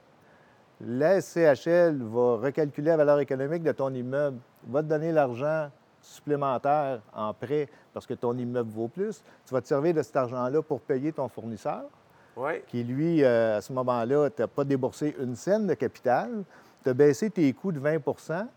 La 0.80 1.20
SCHL 1.20 2.02
va 2.04 2.38
recalculer 2.38 2.88
la 2.88 2.98
valeur 2.98 3.20
économique 3.20 3.64
de 3.64 3.74
ton 3.74 3.94
immeuble, 3.94 4.38
va 4.66 4.82
te 4.82 4.88
donner 4.88 5.12
l'argent 5.12 5.70
supplémentaire 6.02 7.02
en 7.14 7.34
prêt 7.34 7.68
parce 7.94 8.08
que 8.08 8.14
ton 8.14 8.38
immeuble 8.38 8.72
vaut 8.72 8.88
plus. 8.88 9.22
Tu 9.46 9.54
vas 9.54 9.60
te 9.60 9.68
servir 9.68 9.94
de 9.94 10.02
cet 10.02 10.16
argent-là 10.16 10.62
pour 10.62 10.80
payer 10.80 11.12
ton 11.12 11.28
fournisseur 11.28 11.84
qui, 12.68 12.84
lui, 12.84 13.24
euh, 13.24 13.58
à 13.58 13.62
ce 13.62 13.74
moment-là, 13.74 14.30
tu 14.30 14.46
pas 14.48 14.64
déboursé 14.64 15.16
une 15.20 15.36
scène 15.36 15.68
de 15.68 15.74
capital, 15.74 16.44
tu 16.84 16.90
as 16.90 16.94
baissé 16.94 17.30
tes 17.30 17.52
coûts 17.54 17.72
de 17.72 17.80
20% 17.80 18.48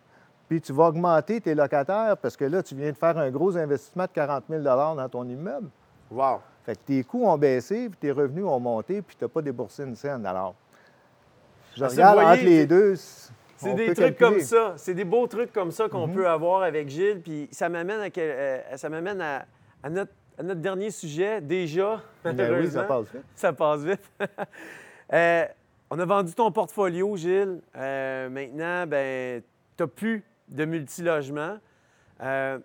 puis 0.49 0.61
tu 0.61 0.73
vas 0.73 0.89
augmenter 0.89 1.41
tes 1.41 1.55
locataires 1.55 2.17
parce 2.19 2.37
que 2.37 2.45
là, 2.45 2.63
tu 2.63 2.75
viens 2.75 2.91
de 2.91 2.97
faire 2.97 3.17
un 3.17 3.31
gros 3.31 3.57
investissement 3.57 4.05
de 4.05 4.11
40 4.11 4.45
000 4.49 4.63
dans 4.63 5.09
ton 5.09 5.25
immeuble. 5.27 5.69
Wow! 6.11 6.41
Fait 6.65 6.75
que 6.75 6.81
tes 6.81 7.05
coûts 7.05 7.25
ont 7.27 7.37
baissé, 7.37 7.89
puis 7.89 7.99
tes 7.99 8.11
revenus 8.11 8.45
ont 8.45 8.61
monté, 8.61 9.03
puis 9.03 9.17
tu 9.17 9.25
n'as 9.25 9.29
pas 9.29 9.43
déboursé 9.43 9.85
une 9.85 9.97
scène. 9.97 10.25
Alors, 10.25 10.55
je 11.77 11.85
regarde 11.85 12.19
entre 12.19 12.45
les 12.45 12.67
deux. 12.67 12.95
C'est 13.57 13.75
des 13.75 13.95
trucs 13.95 14.19
comme 14.19 14.41
ça. 14.41 14.75
C'est 14.77 14.95
des 14.95 15.05
beaux 15.05 15.27
trucs 15.27 15.53
comme 15.53 15.71
ça 15.71 15.89
qu'on 15.89 16.07
mhm. 16.07 16.15
peut 16.15 16.29
avoir 16.29 16.63
avec 16.63 16.89
Gilles. 16.89 17.21
Puis 17.23 17.49
ça 17.51 17.69
m'amène 17.69 18.01
à, 18.01 18.09
euh, 18.19 18.61
ça 18.77 18.89
m'amène 18.89 19.21
à, 19.21 19.47
notre 19.91 20.13
notre 20.43 20.61
dernier 20.61 20.91
sujet, 20.91 21.41
déjà. 21.41 22.03
Ben 22.25 22.61
oui, 22.61 22.71
ça 22.71 22.85
passe 22.85 23.07
vite. 23.13 23.25
Ça 23.35 23.53
passe 23.53 23.83
vite. 23.83 24.11
Euh, 25.13 25.45
on 25.91 25.99
a 25.99 26.07
vendu 26.07 26.33
ton 26.33 26.51
portfolio, 26.51 27.15
Gilles. 27.15 27.61
Euh, 27.77 28.31
maintenant, 28.31 28.87
ben, 28.87 29.43
tu 29.77 29.83
n'as 29.83 29.87
plus 29.87 30.25
de 30.49 30.65
multilogement. 30.65 31.59
Euh, 32.23 32.59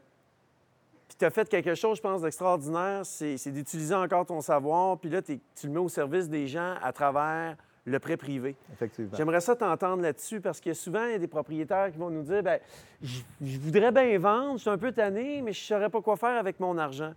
puis 1.08 1.18
tu 1.20 1.26
as 1.26 1.30
fait 1.30 1.50
quelque 1.50 1.76
chose, 1.76 1.98
je 1.98 2.02
pense, 2.02 2.22
d'extraordinaire, 2.22 3.06
c'est 3.06 3.52
d'utiliser 3.52 3.94
encore 3.94 4.26
ton 4.26 4.40
savoir, 4.40 4.98
puis 4.98 5.10
là, 5.10 5.22
tu 5.22 5.38
le 5.64 5.70
mets 5.70 5.80
au 5.80 5.90
service 5.90 6.30
des 6.30 6.48
gens 6.48 6.76
à 6.82 6.94
travers 6.94 7.58
le 7.86 8.00
prêt 8.00 8.18
privé. 8.18 8.56
Effectivement. 8.74 9.18
J'aimerais 9.18 9.42
ça 9.42 9.56
t'entendre 9.56 10.02
là-dessus 10.02 10.40
parce 10.40 10.62
que 10.62 10.74
souvent, 10.74 11.06
il 11.06 11.12
y 11.12 11.16
a 11.16 11.20
des 11.20 11.28
propriétaires 11.28 11.92
qui 11.92 11.98
vont 11.98 12.10
nous 12.10 12.24
dire, 12.24 12.44
ben, 12.44 12.60
je 13.02 13.60
voudrais 13.60 13.92
bien 13.92 14.18
vendre, 14.18 14.54
je 14.58 14.62
suis 14.62 14.70
un 14.70 14.78
peu 14.78 14.92
tanné, 14.92 15.42
mais 15.42 15.52
je 15.52 15.62
ne 15.62 15.78
saurais 15.78 15.90
pas 15.90 16.02
quoi 16.02 16.16
faire 16.16 16.38
avec 16.38 16.60
mon 16.60 16.78
argent. 16.78 17.14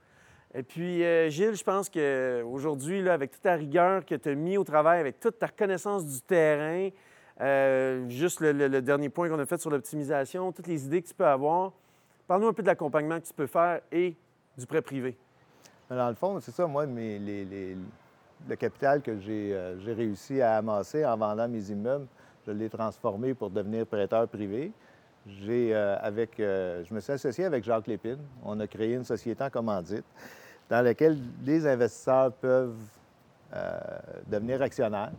Et 0.55 0.63
puis, 0.63 1.03
euh, 1.03 1.31
Gilles, 1.31 1.55
je 1.55 1.65
pense 1.65 1.89
qu'aujourd'hui, 1.89 3.09
avec 3.09 3.31
toute 3.31 3.43
ta 3.43 3.55
rigueur 3.55 4.05
que 4.05 4.15
tu 4.15 4.29
as 4.29 4.35
mis 4.35 4.59
au 4.59 4.65
travail, 4.65 5.01
avec 5.01 5.19
toute 5.19 5.39
ta 5.39 5.47
reconnaissance 5.47 6.05
du 6.07 6.21
terrain, 6.21 6.91
euh, 7.41 8.07
juste 8.11 8.41
le, 8.41 8.83
dernier 8.83 9.09
point 9.09 9.31
qu'on 9.31 9.39
a 9.39 9.47
fait 9.47 9.59
sur 9.59 9.71
l'optimisation, 9.71 10.53
toutes 10.53 10.67
les 10.67 10.85
idées 10.85 11.01
que 11.01 11.09
tu 11.09 11.15
peux 11.15 11.27
avoir, 11.27 11.73
parle-nous 12.27 12.49
un 12.49 12.53
peu 12.53 12.63
de 12.63 12.67
l'accompagnement 12.67 13.19
que 13.19 13.27
tu 13.27 13.33
peux 13.33 13.47
faire 13.47 13.81
et 13.91 14.15
du 14.59 14.67
prêt 14.67 14.83
privé. 14.83 15.17
Dans 15.89 16.09
le 16.09 16.15
fond, 16.15 16.39
c'est 16.41 16.53
ça, 16.53 16.67
moi, 16.67 16.85
le 16.87 18.57
capital 18.57 19.01
que 19.01 19.11
euh, 19.11 19.79
j'ai 19.81 19.93
réussi 19.95 20.43
à 20.43 20.57
amasser 20.59 21.05
en 21.07 21.17
vendant 21.17 21.49
mes 21.49 21.71
immeubles, 21.71 22.07
je 22.47 22.53
l'ai 22.53 22.69
transformé 22.69 23.33
pour 23.33 23.49
devenir 23.49 23.87
prêteur 23.87 24.29
privé. 24.29 24.73
J'ai, 25.26 25.75
avec, 25.75 26.33
je 26.38 26.93
me 26.93 27.00
suis 27.00 27.12
associé 27.12 27.45
avec 27.45 27.62
Jacques 27.62 27.87
Lépine. 27.87 28.19
On 28.45 28.59
a 28.59 28.67
créé 28.67 28.95
une 28.95 29.05
société 29.05 29.45
en 29.45 29.50
commandite 29.50 30.05
dans 30.73 30.83
lequel 30.83 31.19
les 31.45 31.67
investisseurs 31.67 32.33
peuvent 32.33 32.75
euh, 33.55 33.79
devenir 34.26 34.62
actionnaires 34.62 35.12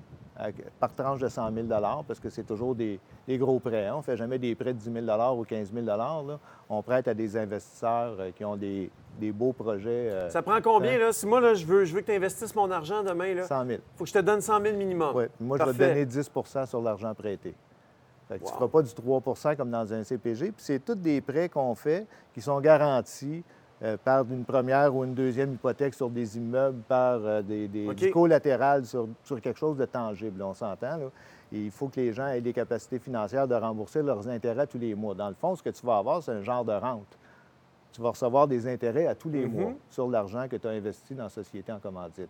par 0.80 0.92
tranche 0.96 1.20
de 1.20 1.28
100 1.28 1.54
000 1.54 1.68
parce 2.08 2.20
que 2.20 2.28
c'est 2.32 2.42
toujours 2.42 2.74
des, 2.74 3.00
gros 3.30 3.60
prêts. 3.60 3.86
Hein. 3.86 3.94
On 3.94 3.98
ne 4.00 4.04
fait 4.04 4.18
jamais 4.18 4.40
des 4.40 4.56
prêts 4.56 4.74
de 4.74 4.80
10 4.80 5.06
000 5.06 5.38
ou 5.38 5.44
15 5.44 5.72
000 5.72 5.86
On 6.68 6.82
prête 6.82 7.08
à 7.08 7.14
des 7.14 7.38
investisseurs 7.38 8.16
euh, 8.20 8.32
qui 8.36 8.44
ont 8.44 8.56
des, 8.56 8.90
beaux 9.32 9.54
projets. 9.54 10.10
Euh, 10.10 10.30
ça 10.32 10.42
prend 10.42 10.60
combien? 10.60 10.94
Hein? 10.94 10.98
Là? 10.98 11.14
Si 11.14 11.28
moi, 11.28 11.40
là, 11.40 11.54
je, 11.54 11.64
veux, 11.68 11.86
je 11.86 11.94
veux 11.94 12.02
que 12.02 12.08
tu 12.08 12.14
investisses 12.14 12.56
mon 12.56 12.72
argent 12.72 13.04
demain, 13.04 13.36
là, 13.36 13.46
100 13.46 13.66
000 13.68 13.80
faut 13.96 14.06
que 14.06 14.10
je 14.10 14.14
te 14.16 14.20
donne 14.20 14.42
100 14.42 14.60
000 14.60 14.76
minimum. 14.76 15.16
Oui. 15.16 15.26
Moi, 15.40 15.60
je 15.60 15.66
vais 15.66 15.74
te 15.74 15.78
donner 15.78 16.06
10% 16.06 16.66
sur 16.66 16.82
l'argent 16.82 17.14
prêté. 17.14 17.54
Tu 18.38 18.44
ne 18.44 18.50
feras 18.50 18.68
pas 18.68 18.82
du 18.82 18.90
3% 18.90 19.56
comme 19.56 19.72
dans 19.72 19.94
un 19.94 20.04
CPG. 20.04 20.52
Puis 20.52 20.66
c'est 20.66 20.84
tous 20.84 20.96
des 20.96 21.22
prêts 21.22 21.50
qu'on 21.50 21.76
fait 21.76 22.08
qui 22.34 22.42
sont 22.42 22.60
garantis 22.60 23.44
euh, 23.84 23.98
par 24.02 24.26
une 24.32 24.46
première 24.46 24.96
ou 24.96 25.04
une 25.04 25.14
deuxième 25.14 25.54
hypothèque 25.54 25.94
sur 25.94 26.10
des 26.10 26.38
immeubles, 26.38 26.82
par 26.88 27.20
euh, 27.24 27.42
des, 27.42 27.68
des 27.68 28.12
collatérales 28.12 28.86
sur, 28.86 29.08
quelque 29.42 29.60
chose 29.60 29.78
de 29.78 29.86
tangible. 29.86 30.42
On 30.42 30.54
s'entend. 30.54 31.00
Il 31.52 31.70
faut 31.70 31.90
que 31.90 32.00
les 32.00 32.14
gens 32.14 32.28
aient 32.28 32.42
des 32.42 32.54
capacités 32.54 32.98
financières 32.98 33.48
de 33.48 33.56
rembourser 33.56 34.02
leurs 34.02 34.28
intérêts 34.30 34.68
tous 34.68 34.78
les 34.78 34.96
mois. 34.96 35.14
Dans 35.14 35.28
le 35.28 35.36
fond, 35.36 35.56
ce 35.56 35.62
que 35.62 35.70
tu 35.70 35.86
vas 35.86 35.98
avoir, 35.98 36.24
c'est 36.24 36.32
un 36.32 36.42
genre 36.42 36.64
de 36.64 36.72
rente. 36.72 37.18
Tu 37.92 38.02
vas 38.02 38.12
recevoir 38.12 38.48
des 38.48 38.68
intérêts 38.68 39.06
à 39.06 39.16
tous 39.16 39.30
les 39.30 39.46
mhm. 39.46 39.52
mois 39.52 39.74
sur 39.90 40.08
l'argent 40.08 40.48
que 40.48 40.56
tu 40.56 40.68
as 40.68 40.72
investi 40.72 41.14
dans 41.14 41.24
la 41.24 41.30
société 41.30 41.72
en 41.72 41.80
commandite. 41.80 42.30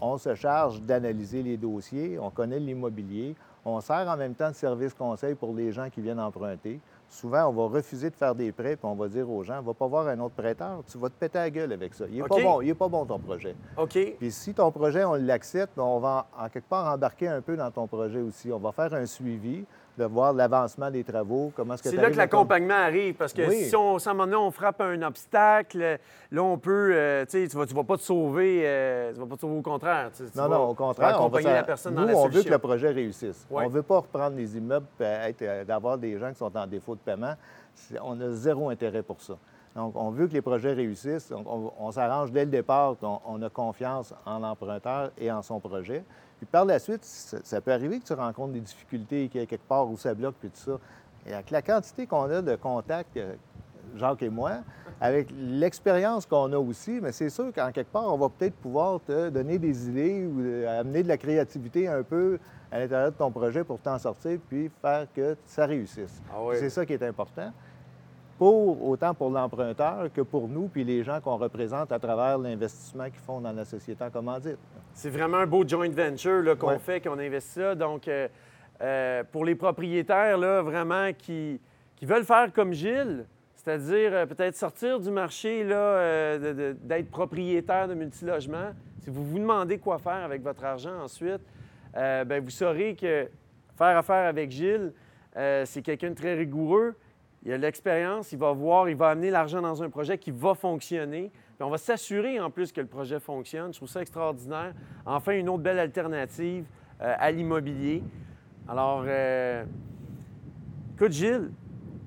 On 0.00 0.16
se 0.16 0.34
charge 0.34 0.80
d'analyser 0.82 1.42
les 1.42 1.56
dossiers, 1.56 2.18
on 2.18 2.30
connaît 2.30 2.58
l'immobilier, 2.58 3.36
on 3.64 3.80
sert 3.80 4.08
en 4.08 4.16
même 4.16 4.34
temps 4.34 4.50
de 4.50 4.54
service 4.54 4.94
conseil 4.94 5.34
pour 5.34 5.54
les 5.54 5.72
gens 5.72 5.88
qui 5.90 6.00
viennent 6.00 6.20
emprunter 6.20 6.80
souvent, 7.14 7.48
on 7.48 7.52
va 7.52 7.76
refuser 7.76 8.10
de 8.10 8.14
faire 8.14 8.34
des 8.34 8.52
prêts, 8.52 8.76
puis 8.76 8.86
on 8.86 8.94
va 8.94 9.08
dire 9.08 9.28
aux 9.30 9.42
gens, 9.42 9.62
va 9.62 9.74
pas 9.74 9.86
voir 9.86 10.08
un 10.08 10.18
autre 10.20 10.34
prêteur, 10.34 10.82
tu 10.90 10.98
vas 10.98 11.08
te 11.08 11.14
péter 11.14 11.38
la 11.38 11.50
gueule 11.50 11.72
avec 11.72 11.94
ça. 11.94 12.04
Il 12.08 12.16
n'est 12.16 12.28
pas 12.28 12.42
bon, 12.42 12.60
il 12.60 12.68
est 12.68 12.74
pas 12.74 12.88
bon 12.88 13.04
ton 13.04 13.18
projet. 13.18 13.54
OK. 13.76 13.98
Puis 14.18 14.32
si 14.32 14.54
ton 14.54 14.70
projet, 14.70 15.04
on 15.04 15.14
l'accepte, 15.14 15.78
on 15.78 15.98
va 15.98 16.26
en 16.38 16.48
quelque 16.48 16.68
part 16.68 16.92
embarquer 16.92 17.28
un 17.28 17.40
peu 17.40 17.56
dans 17.56 17.70
ton 17.70 17.86
projet 17.86 18.20
aussi. 18.20 18.52
On 18.52 18.58
va 18.58 18.72
faire 18.72 18.92
un 18.94 19.06
suivi 19.06 19.64
de 19.96 20.04
voir 20.04 20.32
l'avancement 20.32 20.90
des 20.90 21.04
travaux, 21.04 21.52
comment 21.54 21.74
est-ce 21.74 21.82
que 21.82 21.90
C'est 21.90 21.96
là 21.96 22.10
que 22.10 22.16
l'accompagnement 22.16 22.74
arrive, 22.74 23.14
parce 23.14 23.32
que 23.32 23.48
si 23.50 23.74
on, 23.76 23.96
à 23.96 24.10
un 24.10 24.12
moment 24.12 24.24
donné, 24.24 24.36
on 24.36 24.50
frappe 24.50 24.80
un 24.80 25.02
obstacle, 25.02 25.98
là, 26.30 26.42
on 26.42 26.58
peut, 26.58 26.90
euh, 26.92 27.24
tu 27.24 27.42
sais, 27.42 27.48
tu 27.48 27.56
vas, 27.56 27.64
vas 27.64 27.84
pas 27.84 27.96
te 27.96 28.02
sauver, 28.02 28.62
euh, 28.64 29.12
tu 29.12 29.20
vas 29.20 29.26
pas 29.26 29.36
te 29.36 29.40
sauver 29.40 29.58
au 29.58 29.62
contraire. 29.62 30.10
non, 30.34 30.48
non, 30.48 30.68
au 30.70 30.74
contraire. 30.74 31.14
accompagner 31.14 31.52
la 31.52 31.62
personne 31.62 31.94
dans 31.94 32.04
la 32.04 32.14
on 32.14 32.28
veut 32.28 32.42
que 32.42 32.50
le 32.50 32.58
projet 32.58 32.90
réussisse. 32.90 33.46
On 33.50 33.62
ne 33.62 33.68
veut 33.68 33.82
pas 33.82 33.98
reprendre 33.98 34.36
les 34.36 34.56
immeubles 34.56 34.86
et 35.00 35.64
d'avoir 35.64 35.98
des 35.98 36.18
gens 36.18 36.30
qui 36.30 36.38
sont 36.38 36.56
en 36.56 36.66
défaut 36.66 36.94
de 36.94 37.00
paiement. 37.00 37.34
On 38.02 38.20
a 38.20 38.30
zéro 38.30 38.70
intérêt 38.70 39.02
pour 39.02 39.20
ça. 39.20 39.34
Donc, 39.74 39.94
on 39.96 40.10
veut 40.10 40.28
que 40.28 40.34
les 40.34 40.42
projets 40.42 40.72
réussissent. 40.72 41.32
On, 41.32 41.90
s'arrange 41.90 42.30
dès 42.30 42.44
le 42.44 42.50
départ 42.50 42.96
qu'on 43.00 43.20
on 43.26 43.42
a 43.42 43.50
confiance 43.50 44.14
en 44.24 44.38
l'emprunteur 44.38 45.10
et 45.18 45.32
en 45.32 45.42
son 45.42 45.58
projet. 45.58 46.04
Puis 46.44 46.50
par 46.52 46.66
la 46.66 46.78
suite, 46.78 47.02
ça, 47.04 47.60
peut 47.62 47.72
arriver 47.72 47.98
que 47.98 48.04
tu 48.04 48.12
rencontres 48.12 48.52
des 48.52 48.60
difficultés, 48.60 49.28
qu'il 49.28 49.40
y 49.40 49.44
ait 49.44 49.46
quelque 49.46 49.66
part 49.66 49.90
où 49.90 49.96
ça 49.96 50.12
bloque, 50.12 50.34
puis 50.38 50.50
tout 50.50 50.72
ça. 50.72 50.78
Et 51.26 51.32
avec 51.32 51.50
la 51.50 51.62
quantité 51.62 52.06
qu'on 52.06 52.24
a 52.24 52.42
de 52.42 52.54
contacts, 52.56 53.16
euh, 53.16 53.34
Jacques 53.96 54.22
et 54.22 54.28
moi, 54.28 54.58
avec 55.00 55.28
l'expérience 55.34 56.26
qu'on 56.26 56.52
a 56.52 56.58
aussi, 56.58 57.00
mais 57.00 57.12
c'est 57.12 57.30
sûr 57.30 57.50
qu'en 57.54 57.72
quelque 57.72 57.90
part, 57.90 58.12
on 58.12 58.18
va 58.18 58.28
peut-être 58.28 58.56
pouvoir 58.56 59.00
te 59.00 59.30
donner 59.30 59.58
des 59.58 59.88
idées 59.88 60.26
ou 60.26 60.42
euh, 60.42 60.80
amener 60.80 61.02
de 61.02 61.08
la 61.08 61.16
créativité 61.16 61.88
un 61.88 62.02
peu 62.02 62.38
à 62.70 62.78
l'intérieur 62.78 63.10
de 63.10 63.16
ton 63.16 63.30
projet 63.30 63.64
pour 63.64 63.78
t'en 63.78 63.98
sortir, 63.98 64.38
puis 64.46 64.70
faire 64.82 65.06
que 65.14 65.38
ça 65.46 65.64
réussisse. 65.64 66.20
Ah 66.30 66.40
c'est 66.52 66.68
ça 66.68 66.84
qui 66.84 66.92
est 66.92 67.02
important 67.02 67.52
pour, 68.38 68.88
autant 68.88 69.14
pour 69.14 69.30
l'emprunteur 69.30 70.10
que 70.12 70.20
pour 70.20 70.48
nous, 70.48 70.68
puis 70.68 70.84
les 70.84 71.04
gens 71.04 71.20
qu'on 71.20 71.36
représente 71.36 71.92
à 71.92 71.98
travers 71.98 72.38
l'investissement 72.38 73.04
qu'ils 73.04 73.20
font 73.20 73.40
dans 73.40 73.52
la 73.52 73.64
société 73.64 74.02
en 74.02 74.10
commandite. 74.10 74.58
C'est 74.92 75.10
vraiment 75.10 75.38
un 75.38 75.46
beau 75.46 75.66
joint 75.66 75.88
venture 75.88 76.56
qu'on 76.58 76.78
fait, 76.78 77.00
qu'on 77.00 77.18
investit 77.18 77.60
là. 77.60 77.74
Donc, 77.74 78.08
euh, 78.08 78.28
euh, 78.80 79.22
pour 79.30 79.44
les 79.44 79.54
propriétaires, 79.54 80.36
là, 80.36 80.62
vraiment, 80.62 81.10
qui, 81.16 81.60
qui 81.96 82.06
veulent 82.06 82.24
faire 82.24 82.52
comme 82.52 82.72
Gilles, 82.72 83.24
c'est-à-dire 83.54 84.12
euh, 84.12 84.26
peut-être 84.26 84.56
sortir 84.56 84.98
du 84.98 85.10
marché, 85.10 85.62
là, 85.62 86.38
d'être 86.38 87.10
propriétaire 87.10 87.86
de 87.86 87.94
multilogements, 87.94 88.72
si 89.00 89.10
vous 89.10 89.24
vous 89.24 89.38
demandez 89.38 89.78
quoi 89.78 89.98
faire 89.98 90.24
avec 90.24 90.42
votre 90.42 90.64
argent 90.64 91.02
ensuite, 91.02 91.42
bien, 91.94 92.40
vous 92.40 92.50
saurez 92.50 92.96
que 92.96 93.28
faire 93.76 93.96
affaire 93.96 94.26
avec 94.26 94.50
Gilles, 94.50 94.92
c'est 95.34 95.82
quelqu'un 95.82 96.10
de 96.10 96.14
très 96.14 96.34
rigoureux, 96.34 96.94
il 97.44 97.52
a 97.52 97.58
l'expérience, 97.58 98.32
il 98.32 98.38
va 98.38 98.52
voir, 98.52 98.88
il 98.88 98.96
va 98.96 99.10
amener 99.10 99.30
l'argent 99.30 99.60
dans 99.60 99.82
un 99.82 99.90
projet 99.90 100.16
qui 100.16 100.30
va 100.30 100.54
fonctionner. 100.54 101.30
Puis 101.56 101.62
on 101.62 101.70
va 101.70 101.76
s'assurer 101.76 102.40
en 102.40 102.50
plus 102.50 102.72
que 102.72 102.80
le 102.80 102.86
projet 102.86 103.20
fonctionne. 103.20 103.72
Je 103.72 103.78
trouve 103.78 103.88
ça 103.88 104.00
extraordinaire. 104.00 104.72
Enfin, 105.04 105.32
une 105.32 105.48
autre 105.50 105.62
belle 105.62 105.78
alternative 105.78 106.64
euh, 107.02 107.14
à 107.18 107.30
l'immobilier. 107.30 108.02
Alors, 108.66 109.04
euh, 109.06 109.62
écoute, 110.94 111.12
Gilles, 111.12 111.50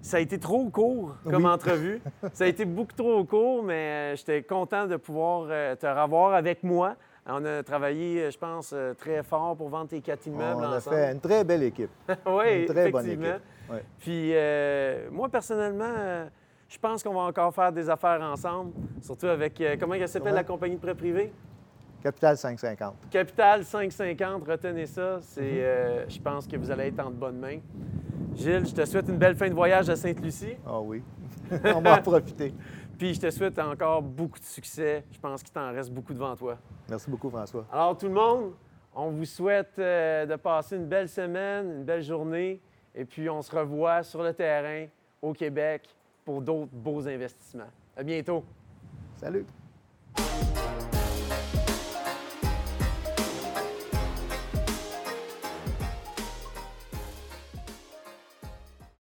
ça 0.01 0.17
a 0.17 0.19
été 0.21 0.39
trop 0.39 0.67
court 0.69 1.15
comme 1.23 1.45
entrevue. 1.45 2.01
ça 2.33 2.45
a 2.45 2.47
été 2.47 2.65
beaucoup 2.65 2.93
trop 2.93 3.23
court, 3.23 3.63
mais 3.63 4.13
euh, 4.13 4.15
j'étais 4.15 4.41
content 4.41 4.87
de 4.87 4.95
pouvoir 4.95 5.49
te 5.77 5.85
revoir 5.85 6.33
avec 6.33 6.63
moi. 6.63 6.95
On 7.27 7.45
a 7.45 7.61
travaillé, 7.61 8.31
je 8.31 8.37
pense, 8.37 8.73
très 8.97 9.21
fort 9.21 9.55
pour 9.55 9.69
vendre 9.69 9.89
tes 9.89 10.01
quatre 10.01 10.25
immeubles. 10.25 10.63
On 10.63 10.71
a 10.71 10.79
fait 10.79 11.11
une 11.11 11.19
très 11.19 11.43
belle 11.43 11.63
équipe. 11.63 11.91
oui, 12.25 12.61
une 12.61 12.65
très 12.65 12.89
bonne 12.89 13.05
équipe. 13.05 13.41
Puis 13.99 14.31
euh, 14.33 15.09
moi, 15.11 15.29
personnellement, 15.29 15.93
euh, 15.97 16.27
je 16.67 16.77
pense 16.77 17.03
qu'on 17.03 17.13
va 17.13 17.21
encore 17.21 17.53
faire 17.53 17.71
des 17.71 17.89
affaires 17.89 18.21
ensemble, 18.21 18.73
surtout 19.01 19.27
avec, 19.27 19.59
euh, 19.61 19.75
comment 19.79 19.93
elle 19.93 20.07
s'appelle 20.07 20.33
la 20.33 20.43
compagnie 20.43 20.75
de 20.75 20.81
prêt 20.81 20.95
privé? 20.95 21.31
Capital 22.01 22.37
550. 22.37 22.95
Capital 23.09 23.65
550, 23.65 24.47
retenez 24.47 24.85
ça. 24.85 25.19
C'est, 25.21 25.41
mhm. 25.41 26.09
je 26.09 26.19
pense 26.19 26.47
que 26.47 26.55
vous 26.55 26.69
allez 26.69 26.87
être 26.87 26.99
en 26.99 27.09
de 27.09 27.15
bonnes 27.15 27.39
mains. 27.39 27.59
Gilles, 28.35 28.67
je 28.67 28.73
te 28.73 28.85
souhaite 28.85 29.09
une 29.09 29.17
belle 29.17 29.35
fin 29.35 29.49
de 29.49 29.53
voyage 29.53 29.89
à 29.89 29.95
Sainte-Lucie. 29.95 30.57
Ah 30.65 30.79
oui, 30.79 31.01
on 31.75 31.81
va 31.81 31.97
en 31.97 32.01
profiter. 32.01 32.53
Puis 32.97 33.15
je 33.15 33.21
te 33.21 33.29
souhaite 33.31 33.57
encore 33.59 34.01
beaucoup 34.01 34.39
de 34.39 34.45
succès. 34.45 35.03
Je 35.11 35.19
pense 35.19 35.41
qu'il 35.43 35.53
t'en 35.53 35.71
reste 35.71 35.91
beaucoup 35.91 36.13
devant 36.13 36.35
toi. 36.35 36.57
Merci 36.89 37.09
beaucoup, 37.09 37.29
François. 37.29 37.65
Alors, 37.71 37.97
tout 37.97 38.07
le 38.07 38.13
monde, 38.13 38.53
on 38.93 39.09
vous 39.09 39.25
souhaite 39.25 39.77
de 39.77 40.35
passer 40.35 40.75
une 40.75 40.85
belle 40.85 41.09
semaine, 41.09 41.79
une 41.79 41.83
belle 41.83 42.03
journée. 42.03 42.61
Et 42.99 43.05
puis, 43.05 43.29
on 43.29 43.43
se 43.43 43.55
revoit 43.55 44.01
sur 44.01 44.23
le 44.23 44.33
terrain 44.33 44.87
au 45.21 45.31
Québec 45.31 45.83
pour 46.25 46.41
d'autres 46.41 46.73
beaux 46.73 47.07
investissements. 47.07 47.69
À 47.95 48.01
bientôt. 48.01 48.43
Salut. 49.17 49.45